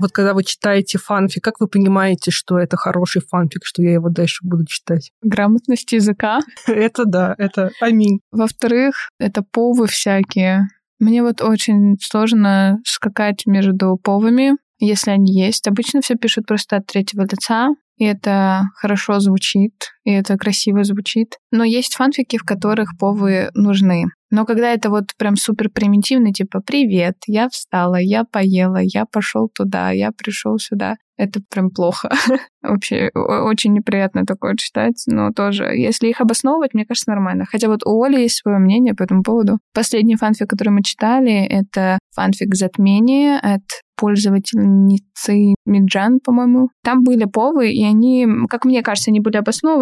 [0.00, 4.08] Вот когда вы читаете фанфик, как вы понимаете, что это хороший фанфик, что я его
[4.08, 5.12] дальше буду читать?
[5.22, 6.40] Грамотность языка.
[6.66, 8.20] Это да, это аминь.
[8.32, 10.68] Во-вторых, это повы всякие.
[10.98, 15.66] Мне вот очень сложно скакать между повами, если они есть.
[15.68, 21.36] Обычно все пишут просто от третьего лица, и это хорошо звучит, и это красиво звучит.
[21.50, 24.04] Но есть фанфики, в которых повы нужны.
[24.30, 29.48] Но когда это вот прям супер примитивно, типа «Привет, я встала, я поела, я пошел
[29.48, 32.10] туда, я пришел сюда», это прям плохо.
[32.62, 37.44] Вообще очень неприятно такое читать, но тоже, если их обосновывать, мне кажется, нормально.
[37.46, 39.58] Хотя вот у Оли есть свое мнение по этому поводу.
[39.74, 43.62] Последний фанфик, который мы читали, это фанфик «Затмение» от
[43.96, 46.70] пользовательницы Миджан, по-моему.
[46.82, 49.36] Там были повы, и они, как мне кажется, они были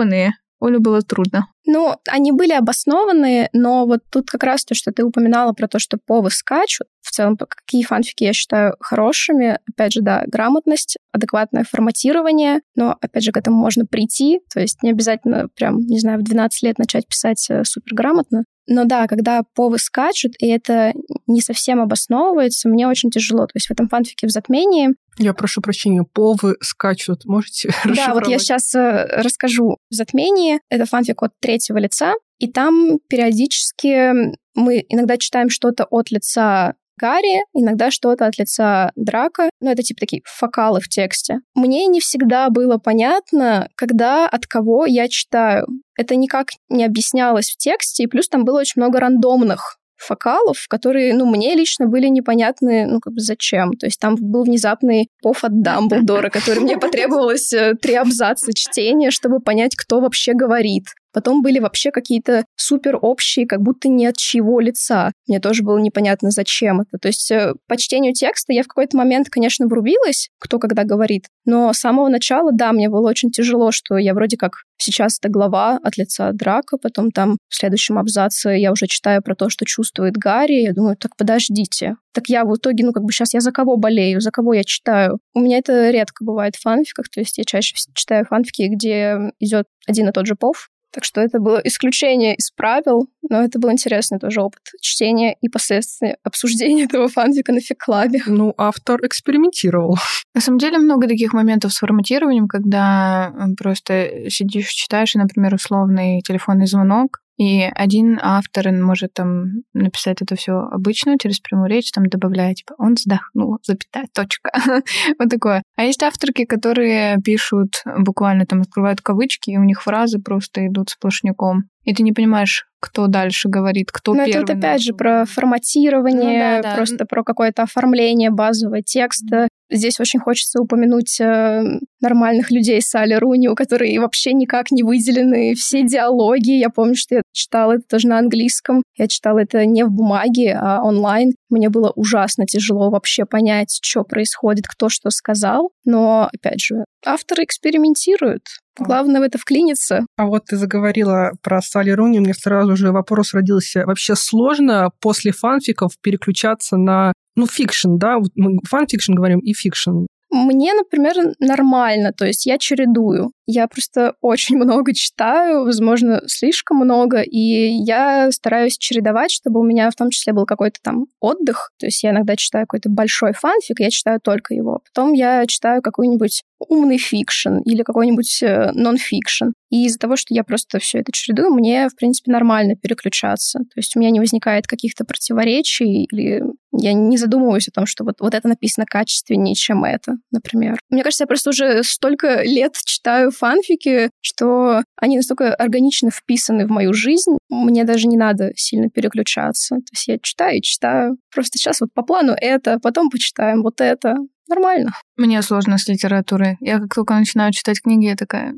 [0.09, 1.47] обоснованные, Оле было трудно.
[1.66, 5.79] Ну, они были обоснованы, но вот тут как раз то, что ты упоминала про то,
[5.79, 9.59] что повы скачут, в целом, какие фанфики я считаю хорошими.
[9.68, 14.83] Опять же, да, грамотность, адекватное форматирование, но, опять же, к этому можно прийти, то есть
[14.83, 19.42] не обязательно прям, не знаю, в 12 лет начать писать э, суперграмотно, Но да, когда
[19.54, 20.92] повы скачут, и это
[21.26, 23.46] не совсем обосновывается, мне очень тяжело.
[23.46, 27.24] То есть в этом фанфике в затмении я прошу прощения, повы скачут.
[27.24, 29.78] Можете Да, вот я сейчас э, расскажу.
[29.90, 36.12] В затмении это фанфик от третьего лица, и там периодически мы иногда читаем что-то от
[36.12, 39.50] лица Гарри, иногда что-то от лица Драка.
[39.61, 41.40] Ну, это типа такие фокалы в тексте.
[41.54, 45.66] Мне не всегда было понятно, когда, от кого я читаю.
[45.96, 51.12] Это никак не объяснялось в тексте, и плюс там было очень много рандомных фокалов, которые,
[51.12, 53.72] ну, мне лично были непонятны, ну, как бы зачем.
[53.72, 59.11] То есть там был внезапный пов от Дамблдора, который мне потребовалось э, три абзаца чтения,
[59.11, 60.84] чтобы понять, кто вообще говорит.
[61.12, 65.12] Потом были вообще какие-то супер общие, как будто не от чьего лица.
[65.27, 66.99] Мне тоже было непонятно, зачем это.
[66.99, 71.27] То есть э, по чтению текста я в какой-то момент, конечно, врубилась, кто когда говорит,
[71.44, 75.29] но с самого начала, да, мне было очень тяжело, что я вроде как сейчас это
[75.29, 79.64] глава от лица Драка, потом там в следующем абзаце я уже читаю про то, что
[79.64, 81.97] чувствует Гарри, я думаю, так подождите.
[82.12, 84.64] Так я в итоге, ну как бы сейчас я за кого болею, за кого я
[84.64, 85.18] читаю?
[85.35, 89.66] У меня это редко бывает в фанфиках, то есть я чаще читаю фанфики, где идет
[89.87, 93.70] один и тот же пов, так что это было исключение из правил, но это был
[93.70, 98.20] интересный тоже опыт чтения и последствия обсуждения этого фанфика на фиклабе.
[98.27, 99.96] Ну, автор экспериментировал.
[100.35, 106.20] На самом деле много таких моментов с форматированием, когда просто сидишь, читаешь, и, например, условный
[106.22, 112.07] телефонный звонок, и один автор может там написать это все обычно через прямую речь, там
[112.07, 114.51] добавляя, типа, он вздохнул, запятая, точка.
[115.18, 115.62] вот такое.
[115.77, 120.90] А есть авторки, которые пишут буквально там открывают кавычки, и у них фразы просто идут
[120.90, 121.64] сплошняком.
[121.85, 124.42] И ты не понимаешь, кто дальше говорит, кто Но первый.
[124.42, 126.77] это вот опять же про форматирование, ну, да, да.
[126.77, 129.48] просто про какое-то оформление базового текста.
[129.70, 131.62] Здесь очень хочется упомянуть э,
[132.00, 136.52] нормальных людей Салли Руни, у которых вообще никак не выделены все диалоги.
[136.52, 138.83] Я помню, что я читала это тоже на английском.
[138.96, 141.33] Я читала это не в бумаге, а онлайн.
[141.50, 145.70] Мне было ужасно тяжело вообще понять, что происходит, кто что сказал.
[145.85, 148.42] Но, опять же, авторы экспериментируют.
[148.78, 150.07] Главное в это вклиниться.
[150.16, 153.85] А вот ты заговорила про Салли Руни, мне сразу же вопрос родился.
[153.85, 160.07] Вообще сложно после фанфиков переключаться на ну, фикшн, да, мы фан-фикшн говорим и фикшн.
[160.31, 163.31] Мне, например, нормально, то есть я чередую.
[163.50, 169.90] Я просто очень много читаю, возможно, слишком много, и я стараюсь чередовать, чтобы у меня
[169.90, 171.72] в том числе был какой-то там отдых.
[171.78, 174.80] То есть я иногда читаю какой-то большой фанфик, я читаю только его.
[174.92, 179.52] Потом я читаю какой-нибудь умный фикшн или какой-нибудь э, нон-фикшн.
[179.70, 183.61] И из-за того, что я просто все это чередую, мне, в принципе, нормально переключаться.
[183.61, 188.04] То есть у меня не возникает каких-то противоречий или я не задумываюсь о том, что
[188.04, 190.78] вот, вот это написано качественнее, чем это, например.
[190.90, 196.70] Мне кажется, я просто уже столько лет читаю фанфики, что они настолько органично вписаны в
[196.70, 199.77] мою жизнь, мне даже не надо сильно переключаться.
[199.77, 201.16] То есть я читаю и читаю.
[201.33, 204.16] Просто сейчас вот по плану это, потом почитаем вот это.
[204.48, 204.92] Нормально.
[205.16, 206.57] Мне сложно с литературой.
[206.61, 208.55] Я как только начинаю читать книги, я такая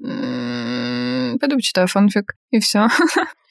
[1.39, 2.89] пойду почитаю фанфик, и все.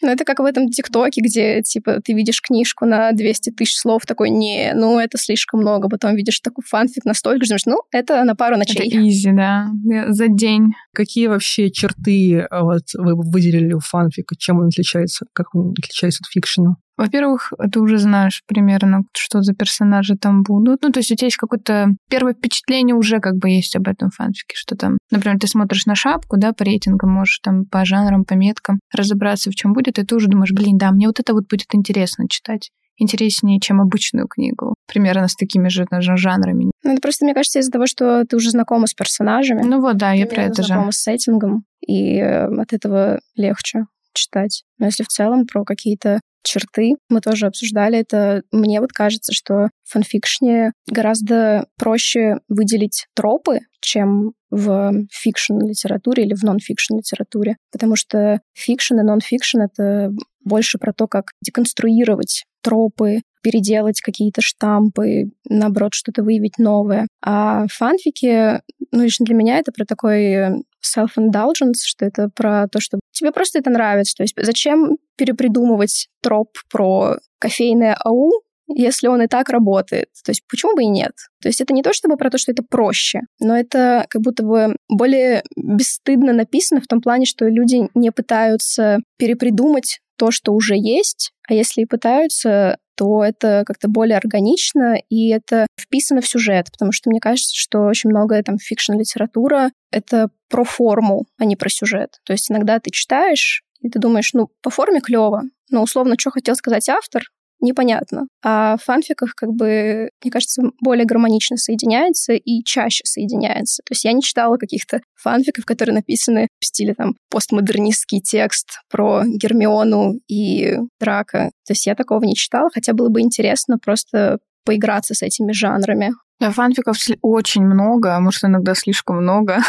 [0.01, 4.05] Ну, это как в этом ТикТоке, где, типа, ты видишь книжку на 200 тысяч слов,
[4.05, 5.89] такой, не, ну, это слишком много.
[5.89, 8.87] Потом видишь такой фанфик настолько, что думаешь, ну, это на пару ночей.
[8.87, 9.67] Это easy, да,
[10.07, 10.73] за день.
[10.93, 14.35] Какие вообще черты а, вот, вы выделили у фанфика?
[14.37, 15.25] Чем он отличается?
[15.33, 16.77] Как он отличается от фикшена?
[16.99, 20.81] Во-первых, ты уже знаешь примерно, что за персонажи там будут.
[20.83, 24.09] Ну, то есть у тебя есть какое-то первое впечатление уже как бы есть об этом
[24.09, 28.25] фанфике, что там, например, ты смотришь на шапку, да, по рейтингам, можешь там по жанрам,
[28.25, 31.33] по меткам разобраться, в чем будет, и ты уже думаешь, блин, да, мне вот это
[31.33, 32.69] вот будет интересно читать
[33.01, 34.75] интереснее, чем обычную книгу.
[34.85, 36.69] Примерно с такими же даже жанрами.
[36.83, 39.63] Ну, это просто, мне кажется, из-за того, что ты уже знакома с персонажами.
[39.63, 40.67] Ну вот, да, я про это же.
[40.67, 44.63] знакома с сеттингом, и э, от этого легче читать.
[44.77, 46.93] Но если в целом про какие-то черты.
[47.09, 48.43] Мы тоже обсуждали это.
[48.51, 56.43] Мне вот кажется, что в фанфикшне гораздо проще выделить тропы, чем в фикшн-литературе или в
[56.43, 57.57] нон-фикшн литературе.
[57.71, 60.11] Потому что фикшн и нон-фикшн— это
[60.43, 67.07] больше про то, как деконструировать тропы, переделать какие-то штампы, наоборот, что-то выявить новое.
[67.23, 68.59] А фанфики,
[68.91, 73.59] ну, лично для меня это про такой self-indulgence, что это про то, что тебе просто
[73.59, 74.15] это нравится.
[74.15, 78.31] То есть зачем перепридумывать троп про кофейное АУ,
[78.67, 80.09] если он и так работает.
[80.23, 81.13] То есть почему бы и нет?
[81.41, 84.43] То есть это не то чтобы про то, что это проще, но это как будто
[84.43, 90.75] бы более бесстыдно написано в том плане, что люди не пытаются перепридумать то, что уже
[90.75, 96.67] есть, а если и пытаются, то это как-то более органично, и это вписано в сюжет,
[96.69, 101.69] потому что мне кажется, что очень многое там фикшн-литература— это про форму, а не про
[101.69, 102.19] сюжет.
[102.25, 106.31] То есть иногда ты читаешь, и ты думаешь, ну, по форме клево, но условно, что
[106.31, 107.23] хотел сказать автор,
[107.61, 108.27] непонятно.
[108.43, 113.81] А в фанфиках, как бы, мне кажется, более гармонично соединяется и чаще соединяется.
[113.85, 119.23] То есть я не читала каких-то фанфиков, которые написаны в стиле там постмодернистский текст про
[119.25, 121.51] Гермиону и Драка.
[121.65, 126.11] То есть я такого не читала, хотя было бы интересно просто поиграться с этими жанрами.
[126.39, 129.59] Да, фанфиков очень много, а может, иногда слишком много.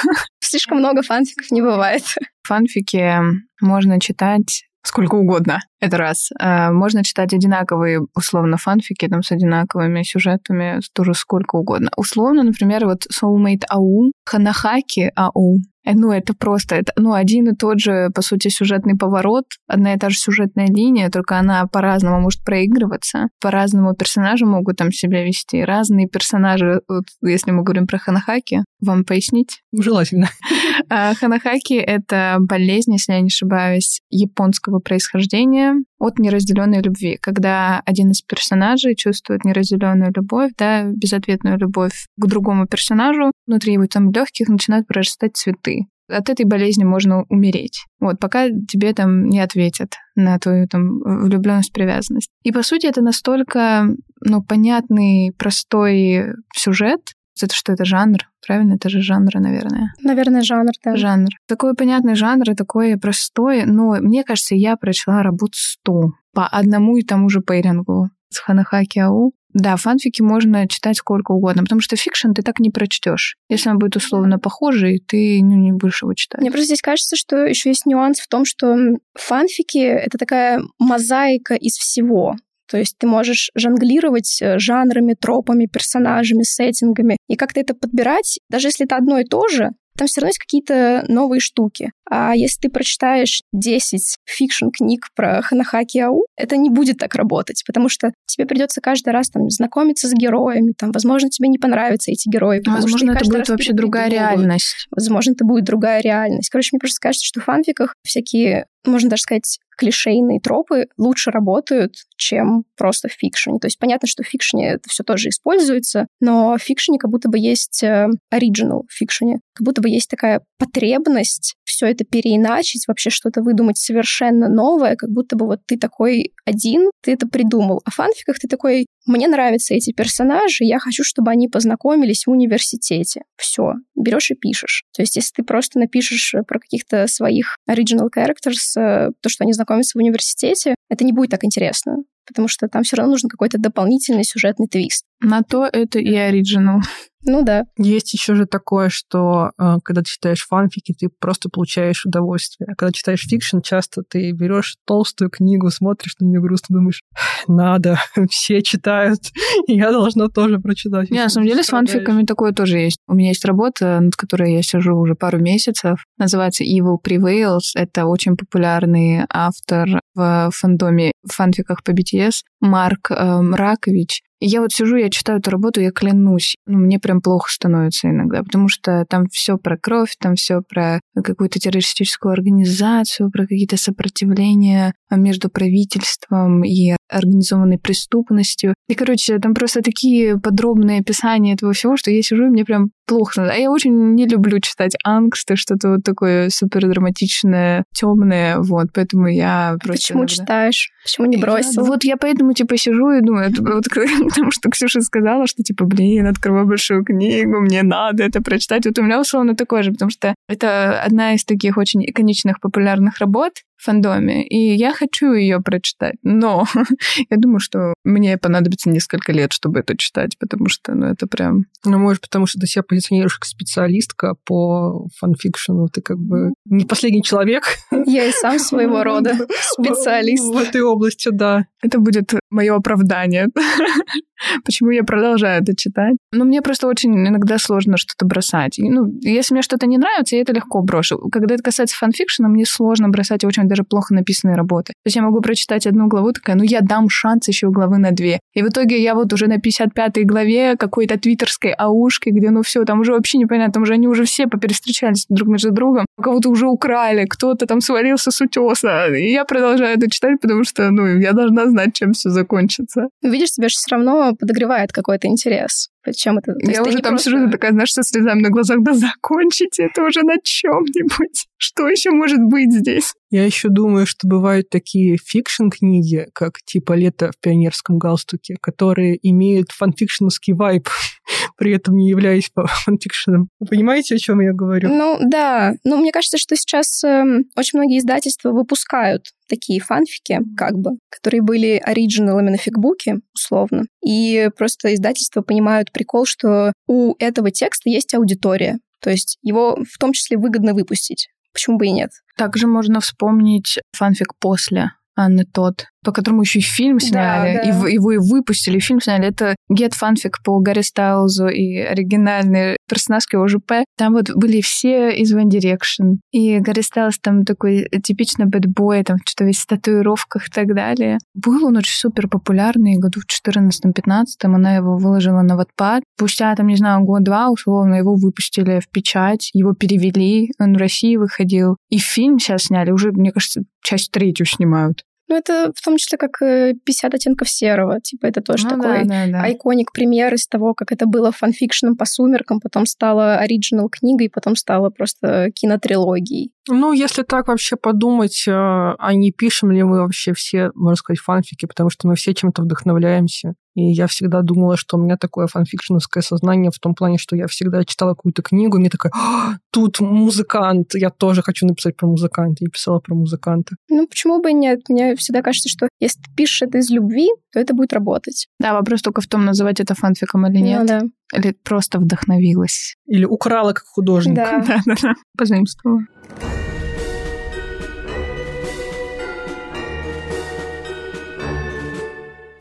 [0.40, 2.02] Слишком много фанфиков не бывает.
[2.46, 3.16] Фанфики
[3.60, 5.60] можно читать сколько угодно.
[5.80, 6.30] Это раз.
[6.38, 11.90] А, можно читать одинаковые, условно, фанфики там с одинаковыми сюжетами тоже сколько угодно.
[11.96, 17.56] Условно, например, вот Soulmate AU, Ханахаки AU, Э, ну, это просто, это, ну, один и
[17.56, 22.20] тот же, по сути, сюжетный поворот, одна и та же сюжетная линия, только она по-разному
[22.20, 27.98] может проигрываться, по-разному персонажи могут там себя вести, разные персонажи, вот, если мы говорим про
[27.98, 29.62] Ханахаки, вам пояснить?
[29.72, 30.28] Желательно.
[30.92, 38.10] А, ханахаки— это болезнь, если я не ошибаюсь, японского происхождения от неразделенной любви, когда один
[38.10, 44.48] из персонажей чувствует неразделенную любовь, да, безответную любовь к другому персонажу, внутри его там легких
[44.48, 45.86] начинают прорастать цветы.
[46.08, 47.84] От этой болезни можно умереть.
[48.00, 52.30] Вот, пока тебе там не ответят на твою там влюбленность, привязанность.
[52.42, 53.86] И по сути это настолько,
[54.24, 57.12] ну, понятный, простой сюжет,
[57.42, 58.18] это что, это жанр?
[58.46, 58.74] Правильно?
[58.74, 59.92] Это же жанр, наверное.
[60.02, 60.96] Наверное, жанр, да.
[60.96, 61.30] Жанр.
[61.46, 63.64] Такой понятный жанр и такой простой.
[63.64, 68.98] Но мне кажется, я прочла работ 100 по одному и тому же пейрингу с Ханахаки
[69.00, 69.32] Ау.
[69.52, 73.36] Да, фанфики можно читать сколько угодно, потому что фикшн ты так не прочтешь.
[73.48, 76.40] Если он будет условно похожий, ты ну, не будешь его читать.
[76.40, 78.76] Мне просто здесь кажется, что еще есть нюанс в том, что
[79.14, 82.36] фанфики— это такая мозаика из всего.
[82.70, 88.68] То есть ты можешь жонглировать э, жанрами, тропами, персонажами, сеттингами и как-то это подбирать, даже
[88.68, 91.90] если это одно и то же, там все равно есть какие-то новые штуки.
[92.08, 97.90] А если ты прочитаешь 10 фикшн-книг про Ханахаки Ау, это не будет так работать, потому
[97.90, 102.30] что тебе придется каждый раз там знакомиться с героями, там, возможно, тебе не понравятся эти
[102.30, 102.62] герои.
[102.64, 104.86] Возможно, это будет вообще другая реальность.
[104.90, 106.48] Возможно, это будет другая реальность.
[106.48, 111.94] Короче, мне просто кажется, что в фанфиках всякие можно даже сказать, клишейные тропы лучше работают,
[112.16, 113.58] чем просто в фикшене.
[113.58, 117.30] То есть понятно, что в фикшене это все тоже используется, но в фикшене как будто
[117.30, 117.82] бы есть
[118.30, 123.78] оригинал в фикшене, как будто бы есть такая потребность все это переиначить, вообще что-то выдумать
[123.78, 127.80] совершенно новое, как будто бы вот ты такой один, ты это придумал.
[127.86, 132.30] А в фанфиках ты такой, мне нравятся эти персонажи, я хочу, чтобы они познакомились в
[132.30, 133.22] университете.
[133.36, 134.84] Все, берешь и пишешь.
[134.94, 139.54] То есть, если ты просто напишешь про каких-то своих original characters, э, то, что они
[139.54, 141.96] знакомятся в университете, это не будет так интересно
[142.30, 145.04] потому что там все равно нужен какой-то дополнительный сюжетный твист.
[145.20, 146.80] На то это и оригинал.
[147.22, 147.64] Ну да.
[147.76, 152.68] Есть еще же такое, что э, когда ты читаешь фанфики, ты просто получаешь удовольствие.
[152.70, 157.02] А когда читаешь фикшн, часто ты берешь толстую книгу, смотришь на нее грустно, думаешь,
[157.46, 157.98] надо,
[158.30, 159.20] все читают,
[159.66, 161.10] и я должна тоже прочитать.
[161.10, 162.98] Не, на самом деле с фанфиками такое тоже есть.
[163.06, 166.02] У меня есть работа, над которой я сижу уже пару месяцев.
[166.16, 167.74] Называется Evil Prevails.
[167.74, 172.19] Это очень популярный автор в фандоме в фанфиках по BTS
[172.60, 174.22] Марк э, Ракович.
[174.40, 178.08] И я вот сижу, я читаю эту работу, я клянусь, ну, мне прям плохо становится
[178.08, 183.76] иногда, потому что там все про кровь, там все про какую-то террористическую организацию, про какие-то
[183.76, 188.74] сопротивления между правительством и организованной преступностью.
[188.88, 192.90] И, короче, там просто такие подробные описания этого всего, что я сижу, и мне прям
[193.06, 193.50] плохо.
[193.50, 199.26] А я очень не люблю читать ангсты, что-то вот такое супер драматичное, темное, вот, поэтому
[199.26, 200.00] я просто...
[200.00, 200.34] Почему иногда...
[200.34, 200.90] читаешь?
[201.04, 201.84] Почему не бросил?
[201.84, 206.28] вот я поэтому, типа, сижу и думаю, вот, потому что Ксюша сказала, что, типа, блин,
[206.28, 208.86] открываю большую книгу, мне надо это прочитать.
[208.86, 213.18] Вот у меня условно такое же, потому что это одна из таких очень иконичных популярных
[213.18, 213.52] работ,
[213.82, 216.16] фандоме, и я хочу ее прочитать.
[216.22, 216.66] Но
[217.30, 221.64] я думаю, что мне понадобится несколько лет, чтобы это читать, потому что, ну, это прям...
[221.84, 226.84] Ну, может, потому что ты себя позиционируешь как специалистка по фанфикшену, ты как бы не
[226.84, 227.64] последний человек.
[228.06, 230.44] Я и сам своего рода специалист.
[230.44, 231.66] В этой области, да.
[231.82, 233.48] Это будет мое оправдание.
[234.64, 236.14] Почему я продолжаю это читать?
[236.32, 238.76] Ну, мне просто очень иногда сложно что-то бросать.
[238.78, 241.18] ну, если мне что-то не нравится, я это легко брошу.
[241.30, 244.92] Когда это касается фанфикшена, мне сложно бросать очень даже плохо написанные работы.
[244.92, 248.10] То есть я могу прочитать одну главу, такая, ну, я дам шанс еще главы на
[248.10, 248.40] две.
[248.54, 252.84] И в итоге я вот уже на 55-й главе какой-то твиттерской аушки, где, ну, все,
[252.84, 256.66] там уже вообще непонятно, там уже они уже все поперестречались друг между другом, кого-то уже
[256.66, 259.06] украли, кто-то там свалился с утеса.
[259.14, 263.08] И я продолжаю это читать, потому что, ну, я должна знать, чем все закончится.
[263.22, 265.90] Видишь, тебе же все равно подогревает какой-то интерес.
[266.02, 266.54] Причем это...
[266.60, 267.30] Я уже там просто...
[267.30, 271.46] сижу, такая, знаешь, со слезами на глазах, да закончите это уже на чем-нибудь.
[271.58, 273.12] Что еще может быть здесь?
[273.30, 279.70] Я еще думаю, что бывают такие фикшн-книги, как типа «Лето в пионерском галстуке», которые имеют
[279.72, 280.88] фанфикшеновский вайб,
[281.58, 283.48] при этом не являясь фанфикшеном.
[283.60, 284.88] Вы понимаете, о чем я говорю?
[284.88, 285.74] Ну, да.
[285.84, 287.24] Ну, мне кажется, что сейчас э,
[287.56, 293.84] очень многие издательства выпускают такие фанфики, как бы, которые были оригиналами на фигбуке, условно.
[294.02, 298.78] И просто издательства понимают прикол, что у этого текста есть аудитория.
[299.02, 301.28] То есть его в том числе выгодно выпустить.
[301.52, 302.10] Почему бы и нет?
[302.36, 307.88] Также можно вспомнить фанфик «После», Анны Тот, по которому еще и фильм сняли, да, да.
[307.88, 309.28] И его и выпустили, и фильм сняли.
[309.28, 313.84] Это Get Fanfic по Гарри Стайлзу и оригинальный персонаж его ЖП.
[313.96, 316.16] Там вот были все из One Direction.
[316.32, 321.18] И Гарри Стайлз там такой типично бэтбой, там что-то весь в татуировках и так далее.
[321.34, 326.00] Был он очень супер популярный году в 14-15, она его выложила на Wattpad.
[326.16, 331.16] Спустя, там, не знаю, год-два, условно, его выпустили в печать, его перевели, он в России
[331.16, 331.76] выходил.
[331.88, 335.04] И фильм сейчас сняли, уже, мне кажется, часть третью снимают.
[335.30, 338.00] Ну, это в том числе как 50 оттенков серого.
[338.00, 339.42] Типа, это тоже ну, такой да, да, да.
[339.44, 344.56] айконик пример из того, как это было фанфикшеном по сумеркам, потом стало оригинал книгой, потом
[344.56, 346.50] стало просто кинотрилогией.
[346.68, 351.20] Ну, если так вообще подумать, э, а не пишем ли мы вообще все, можно сказать,
[351.20, 353.54] фанфики, потому что мы все чем-то вдохновляемся.
[353.74, 357.46] И я всегда думала, что у меня такое фанфикшеновское сознание в том плане, что я
[357.46, 362.06] всегда читала какую-то книгу, и мне такая, а, тут музыкант, я тоже хочу написать про
[362.06, 362.64] музыканта.
[362.64, 363.76] И писала про музыканта.
[363.88, 364.88] Ну, почему бы и нет?
[364.88, 368.46] Мне всегда кажется, что если ты пишешь это из любви, то это будет работать.
[368.58, 370.80] Да, вопрос только в том, называть это фанфиком или нет.
[370.80, 371.02] Ну, да.
[371.32, 372.96] Или просто вдохновилась.
[373.06, 374.34] Или украла как художник.
[374.34, 375.14] Да, да, да.
[375.36, 376.00] Позаимствовала.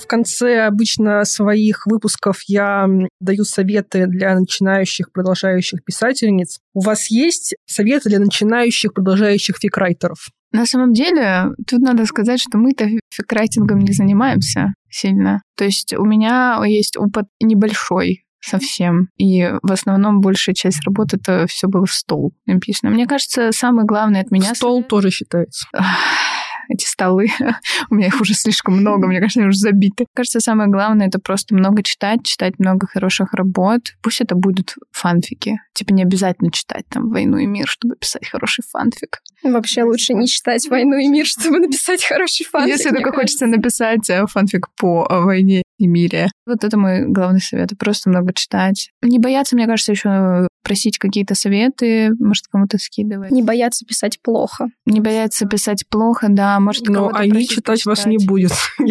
[0.10, 2.88] Конце обычно своих выпусков я
[3.22, 6.60] даю советы для начинающих, продолжающих писательниц.
[6.74, 10.28] У вас есть советы для начинающих, продолжающих фикрайтеров?
[10.52, 15.42] На самом деле, тут надо сказать, что мы-то фикрайтингом не занимаемся сильно.
[15.56, 19.10] То есть у меня есть опыт небольшой совсем.
[19.18, 22.92] И в основном большая часть работы это все было в стол написано.
[22.92, 24.56] Мне кажется, самое главное от меня...
[24.56, 25.68] Стол тоже считается
[26.70, 27.28] эти столы.
[27.90, 30.06] У меня их уже слишком много, мне кажется, они уже забиты.
[30.16, 33.82] Кажется, самое главное— это просто много читать, читать много хороших работ.
[34.02, 35.58] Пусть это будут фанфики.
[35.74, 39.20] Типа не обязательно читать там «Войну и мир», чтобы писать хороший фанфик.
[39.44, 42.78] Вообще лучше не читать «Войну и мир», чтобы написать хороший фанфик.
[42.78, 46.30] Если только хочется написать э, фанфик по войне и мире.
[46.46, 47.70] Вот это мой главный совет.
[47.80, 48.92] Просто много читать.
[49.02, 53.32] Не бояться, мне кажется, еще просить какие-то советы, может, кому-то скидывать.
[53.32, 54.68] Не бояться писать плохо.
[54.86, 56.60] Не бояться писать плохо, да.
[56.60, 58.52] Может, Но они читать вас не будет.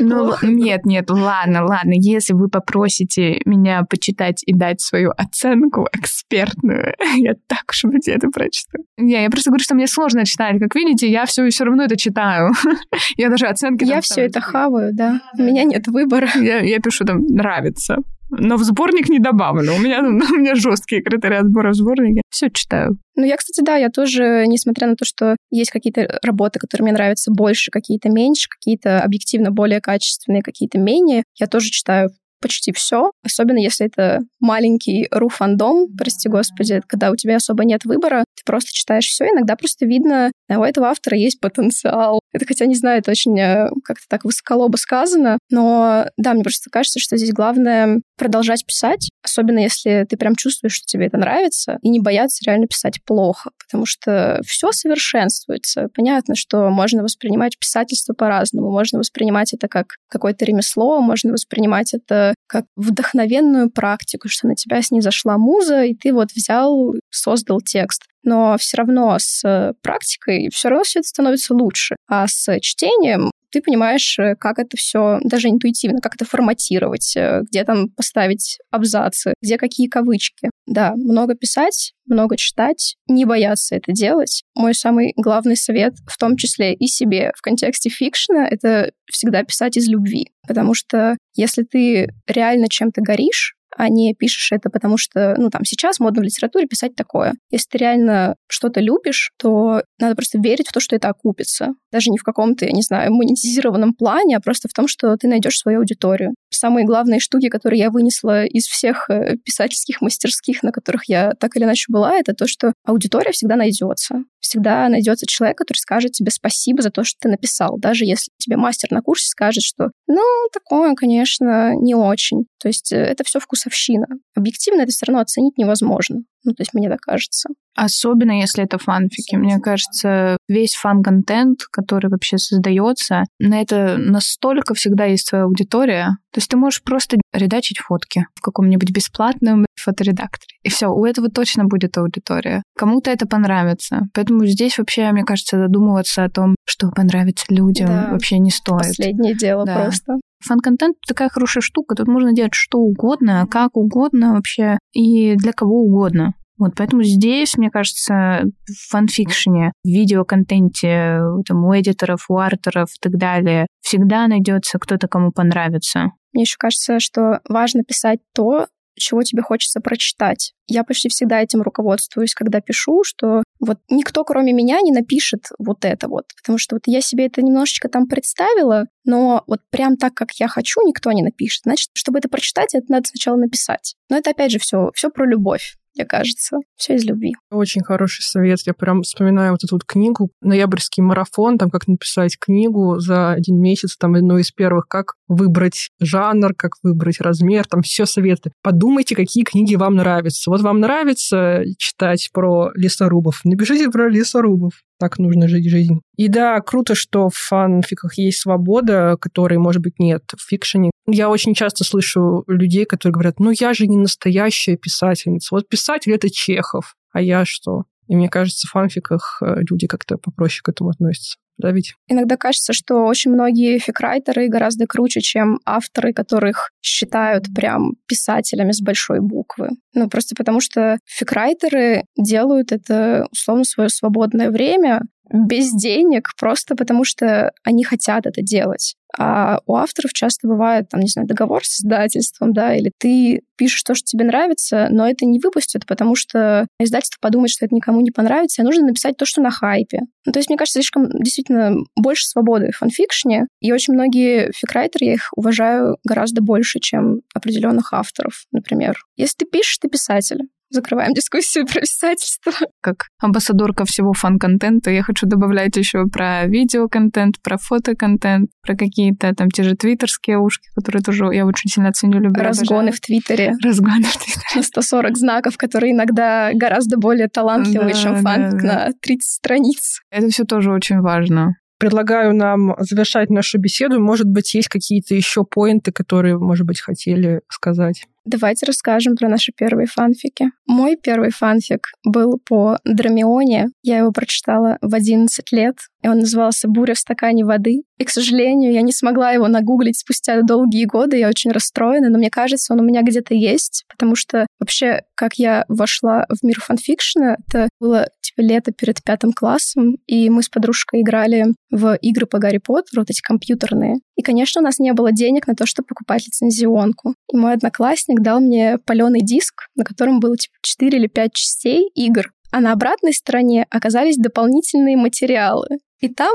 [0.00, 1.92] Ну, нет, нет, ладно, ладно.
[1.94, 8.28] Если вы попросите меня почитать и дать свою оценку экспертную, я так уж бы это
[8.28, 8.78] прочту.
[8.98, 10.58] Не, я просто говорю, что мне сложно читать.
[10.60, 12.52] Как видите, я все все равно это читаю.
[13.16, 13.84] Я даже оценки...
[13.84, 15.20] Я все это хаваю, да.
[15.38, 16.28] У меня нет выбора.
[16.36, 17.98] Я пишу там «нравится»
[18.30, 19.74] но в сборник не добавлю.
[19.74, 22.22] У меня, у меня жесткие критерии отбора в сборнике.
[22.30, 22.98] Все читаю.
[23.16, 26.92] Ну, я, кстати, да, я тоже, несмотря на то, что есть какие-то работы, которые мне
[26.92, 32.10] нравятся больше, какие-то меньше, какие-то объективно более качественные, какие-то менее, я тоже читаю
[32.44, 38.24] почти все, особенно если это маленький руфандом, прости господи, когда у тебя особо нет выбора,
[38.36, 42.20] ты просто читаешь все, иногда просто видно, а у этого автора есть потенциал.
[42.34, 46.68] Это, хотя не знаю, это очень э, как-то так высоколобо сказано, но да, мне просто
[46.68, 51.78] кажется, что здесь главное продолжать писать, особенно если ты прям чувствуешь, что тебе это нравится,
[51.82, 55.88] и не бояться реально писать плохо, потому что все совершенствуется.
[55.94, 62.34] Понятно, что можно воспринимать писательство по-разному, можно воспринимать это как какое-то ремесло, можно воспринимать это
[62.46, 68.56] как вдохновенную практику, что на тебя снизошла муза, и ты вот взял, создал текст но
[68.58, 71.96] все равно с практикой все равно все это становится лучше.
[72.08, 77.42] А с чтением ты понимаешь, э, как это все даже интуитивно, как это форматировать, э,
[77.48, 80.50] где там поставить абзацы, где какие кавычки.
[80.66, 84.42] Да, много писать, много читать, не бояться это делать.
[84.56, 89.76] Мой самый главный совет, в том числе и себе в контексте фикшена, это всегда писать
[89.76, 90.32] из любви.
[90.46, 95.64] Потому что если ты реально чем-то горишь, а не пишешь это, потому что, ну, там,
[95.64, 97.34] сейчас модно в литературе писать такое.
[97.50, 101.74] Если ты реально что-то любишь, то надо просто верить в то, что это окупится.
[101.92, 105.28] Даже не в каком-то, я не знаю, монетизированном плане, а просто в том, что ты
[105.28, 106.34] найдешь свою аудиторию.
[106.54, 111.56] Самые главные штуки, которые я вынесла из всех э, писательских мастерских, на которых я так
[111.56, 114.24] или иначе была, это то, что аудитория всегда найдется.
[114.40, 117.78] Всегда найдется человек, который скажет тебе спасибо за то, что ты написал.
[117.78, 122.44] Даже если тебе мастер на курсе скажет, что ну, такое, конечно, не очень.
[122.60, 124.06] То есть э, это все вкусовщина.
[124.34, 126.24] Объективно это все равно оценить невозможно.
[126.44, 127.48] Ну, то есть мне так кажется.
[127.74, 129.34] Особенно если это фанфики.
[129.34, 136.16] Мне кажется, весь фан-контент, который вообще создается, на это настолько всегда есть твоя аудитория.
[136.32, 140.56] То есть ты можешь просто редачить фотки в каком-нибудь бесплатном фоторедакторе.
[140.62, 142.62] И все, у этого точно будет аудитория.
[142.76, 144.02] Кому-то это понравится.
[144.14, 148.08] Поэтому здесь вообще, мне кажется, задумываться о том, что понравится людям, да.
[148.12, 148.88] вообще не стоит.
[148.88, 149.82] Последнее дело да.
[149.82, 150.14] просто.
[150.46, 151.94] Фан-контент такая хорошая штука.
[151.94, 156.34] Тут можно делать что угодно, как угодно вообще и для кого угодно.
[156.56, 162.98] Вот поэтому здесь, мне кажется, в фанфикшене, в видеоконтенте, там, у эдиторов, у артеров и
[163.00, 166.12] так далее, всегда найдется кто-то, кому понравится.
[166.32, 168.66] Мне еще кажется, что важно писать то,
[168.96, 170.52] чего тебе хочется прочитать.
[170.66, 175.84] Я почти всегда этим руководствуюсь, когда пишу, что вот никто, кроме меня, не напишет вот
[175.84, 176.26] это вот.
[176.42, 180.48] Потому что вот я себе это немножечко там представила, но вот прям так, как я
[180.48, 181.62] хочу, никто не напишет.
[181.64, 183.94] Значит, чтобы это прочитать, это надо сначала написать.
[184.08, 186.58] Но это опять же все, все про любовь мне кажется.
[186.76, 187.34] Все из любви.
[187.50, 188.60] Очень хороший совет.
[188.66, 193.60] Я прям вспоминаю вот эту вот книгу «Ноябрьский марафон», там как написать книгу за один
[193.60, 198.52] месяц, там одно из первых, как выбрать жанр, как выбрать размер, там все советы.
[198.62, 200.50] Подумайте, какие книги вам нравятся.
[200.50, 206.00] Вот вам нравится читать про лесорубов, напишите про лесорубов так нужно жить жизнь.
[206.16, 210.90] И да, круто, что в фанфиках есть свобода, которой, может быть, нет в фикшене.
[211.06, 215.48] Я очень часто слышу людей, которые говорят, ну я же не настоящая писательница.
[215.54, 217.84] Вот писатель— это Чехов, а я что?
[218.06, 221.36] И мне кажется, в фанфиках э, люди как-то попроще к этому относятся.
[221.56, 221.94] Да, ведь?
[222.08, 228.80] Иногда кажется, что очень многие фикрайтеры гораздо круче, чем авторы, которых считают прям писателями с
[228.80, 229.70] большой буквы.
[229.94, 235.02] Ну, просто потому что фикрайтеры делают это, условно, свое свободное время,
[235.32, 238.96] без денег, просто потому что они хотят это делать.
[239.16, 243.82] А у авторов часто бывает, там, не знаю, договор с издательством, да, или ты пишешь
[243.82, 248.00] то, что тебе нравится, но это не выпустят, потому что издательство подумает, что это никому
[248.00, 250.00] не понравится, и нужно написать то, что на хайпе.
[250.26, 255.06] Ну, то есть, мне кажется, слишком действительно больше свободы в фанфикшне, и очень многие фикрайтеры,
[255.06, 258.96] я их уважаю гораздо больше, чем определенных авторов, например.
[259.16, 260.40] Если ты пишешь, ты писатель
[260.70, 262.52] закрываем дискуссию про писательство.
[262.80, 269.50] Как амбассадорка всего фан-контента, я хочу добавлять еще про видеоконтент, про фотоконтент, про какие-то там
[269.50, 272.42] те же твиттерские ушки, которые тоже я очень сильно ценю, люблю.
[272.42, 273.54] Разгоны в Твиттере.
[273.62, 274.56] Разгоны в Твиттере.
[274.56, 278.86] На 140 знаков, которые иногда гораздо более талантливые, да, чем фанфик да, да.
[278.86, 280.00] на 30 страниц.
[280.10, 284.00] Это все тоже очень важно предлагаю нам завершать нашу беседу.
[284.00, 288.06] Может быть, есть какие-то еще поинты, которые, может быть, хотели сказать?
[288.26, 290.50] Давайте расскажем про наши первые фанфики.
[290.66, 293.68] Мой первый фанфик был по Драмионе.
[293.82, 297.82] Я его прочитала в 11 лет, и он назывался «Буря в стакане воды».
[297.98, 301.18] И, к сожалению, я не смогла его нагуглить спустя долгие годы.
[301.18, 305.34] Я очень расстроена, но мне кажется, он у меня где-то есть, потому что вообще, как
[305.34, 310.48] я вошла в мир фанфикшена, это было типа лето перед пятым классом, и мы с
[310.48, 313.96] подружкой играли в игры по Гарри Поттеру, вот эти компьютерные.
[314.16, 317.14] И, конечно, у нас не было денег на то, чтобы покупать лицензионку.
[317.32, 321.88] И мой одноклассник дал мне паленый диск, на котором было типа 4 или 5 частей
[321.94, 322.32] игр.
[322.50, 325.66] А на обратной стороне оказались дополнительные материалы.
[326.00, 326.34] И там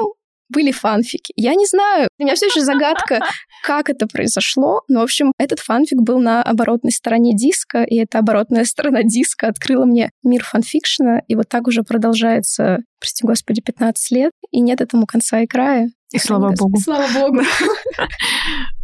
[0.49, 1.31] были фанфики.
[1.35, 3.19] Я не знаю, у меня все еще загадка,
[3.63, 4.81] как это произошло.
[4.87, 9.47] Но, в общем, этот фанфик был на оборотной стороне диска, и эта оборотная сторона диска
[9.47, 14.81] открыла мне мир фанфикшена, и вот так уже продолжается, прости господи, 15 лет, и нет
[14.81, 15.89] этому конца и края.
[16.11, 16.79] И слава богу.
[16.79, 17.41] Слава богу.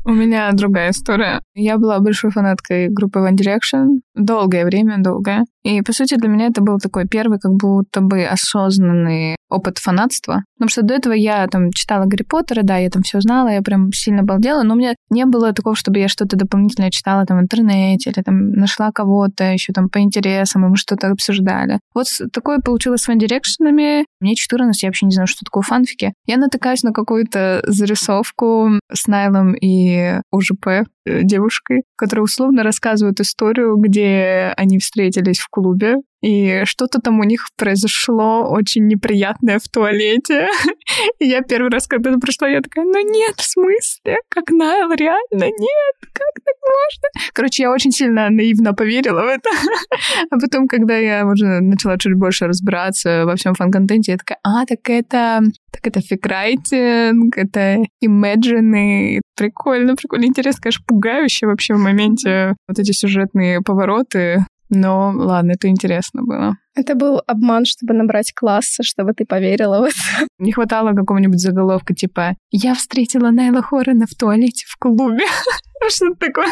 [0.07, 1.41] У меня другая история.
[1.55, 5.45] Я была большой фанаткой группы One Direction долгое время, долгое.
[5.65, 10.43] И, по сути, для меня это был такой первый как будто бы осознанный опыт фанатства.
[10.57, 13.63] Потому что до этого я там читала Гарри Поттера, да, я там все знала, я
[13.63, 17.39] прям сильно балдела, но у меня не было такого, чтобы я что-то дополнительное читала там
[17.39, 21.79] в интернете или там нашла кого-то еще там по интересам, и мы что-то обсуждали.
[21.95, 23.71] Вот такое получилось с One Direction.
[24.19, 26.13] Мне 14, я вообще не знаю, что такое фанфики.
[26.27, 33.75] Я натыкаюсь на какую-то зарисовку с Найлом и ОЖП э, девушкой, которая условно рассказывает историю,
[33.77, 40.47] где они встретились в клубе, и что-то там у них произошло очень неприятное в туалете.
[41.19, 44.17] И я первый раз, когда это прошло, я такая, ну нет, в смысле?
[44.29, 45.43] Как Найл, реально?
[45.43, 47.31] Нет, как так можно?
[47.31, 49.49] Короче, я очень сильно наивно поверила в это.
[50.31, 54.65] А потом, когда я уже начала чуть больше разбираться во всем фан-контенте, я такая, а,
[54.65, 62.55] так это, так это фикрайтинг, это имеджины, прикольно, прикольно, интересно, конечно, пугающе вообще в моменте
[62.67, 64.45] вот эти сюжетные повороты.
[64.69, 66.57] Но ладно, это интересно было.
[66.75, 70.27] Это был обман, чтобы набрать классы, чтобы ты поверила в это.
[70.39, 75.25] Не хватало какого-нибудь заголовка типа «Я встретила Найла Хоррена в туалете в клубе».
[75.87, 76.47] Что-то такое.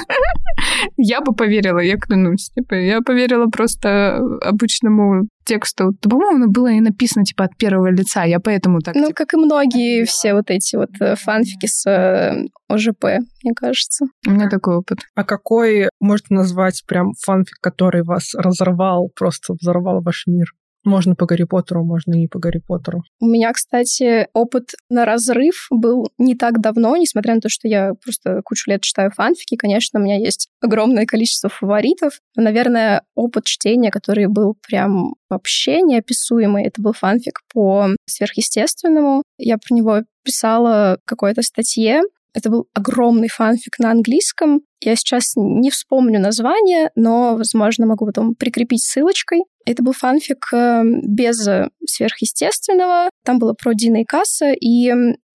[0.98, 2.50] Я бы поверила, я клянусь.
[2.50, 5.92] Типа, я поверила просто обычному тексту.
[6.02, 8.24] По-моему, было и написано, типа, от первого лица.
[8.24, 8.96] Я поэтому так...
[8.96, 9.16] Ну, типа...
[9.16, 13.04] как и многие все вот эти вот э, фанфики с э, ОЖП,
[13.44, 14.06] мне кажется.
[14.28, 15.00] У меня такой опыт.
[15.16, 20.48] А какой можно назвать прям фанфик, который вас разорвал, просто взорвал ваш мир?
[20.86, 23.04] Можно по Гарри Поттеру, можно не по Гарри Поттеру.
[23.22, 27.94] У меня, кстати, опыт на разрыв был не так давно, несмотря на то, что я
[28.04, 29.56] просто кучу лет читаю фанфики.
[29.56, 32.20] Конечно, у меня есть огромное количество фаворитов.
[32.36, 39.24] Но, наверное, опыт чтения, который был прям вообще неописуемый, это был фанфик по сверхъестественному.
[39.38, 42.02] Я про него писала какой-то статье.
[42.34, 44.62] Это был огромный фанфик на английском.
[44.82, 49.44] Я сейчас не вспомню название, но, возможно, могу потом прикрепить ссылочкой.
[49.66, 51.48] Это был фанфик эм, без
[51.88, 53.10] сверхъестественного.
[53.24, 54.92] Там было про Дина и Касса, и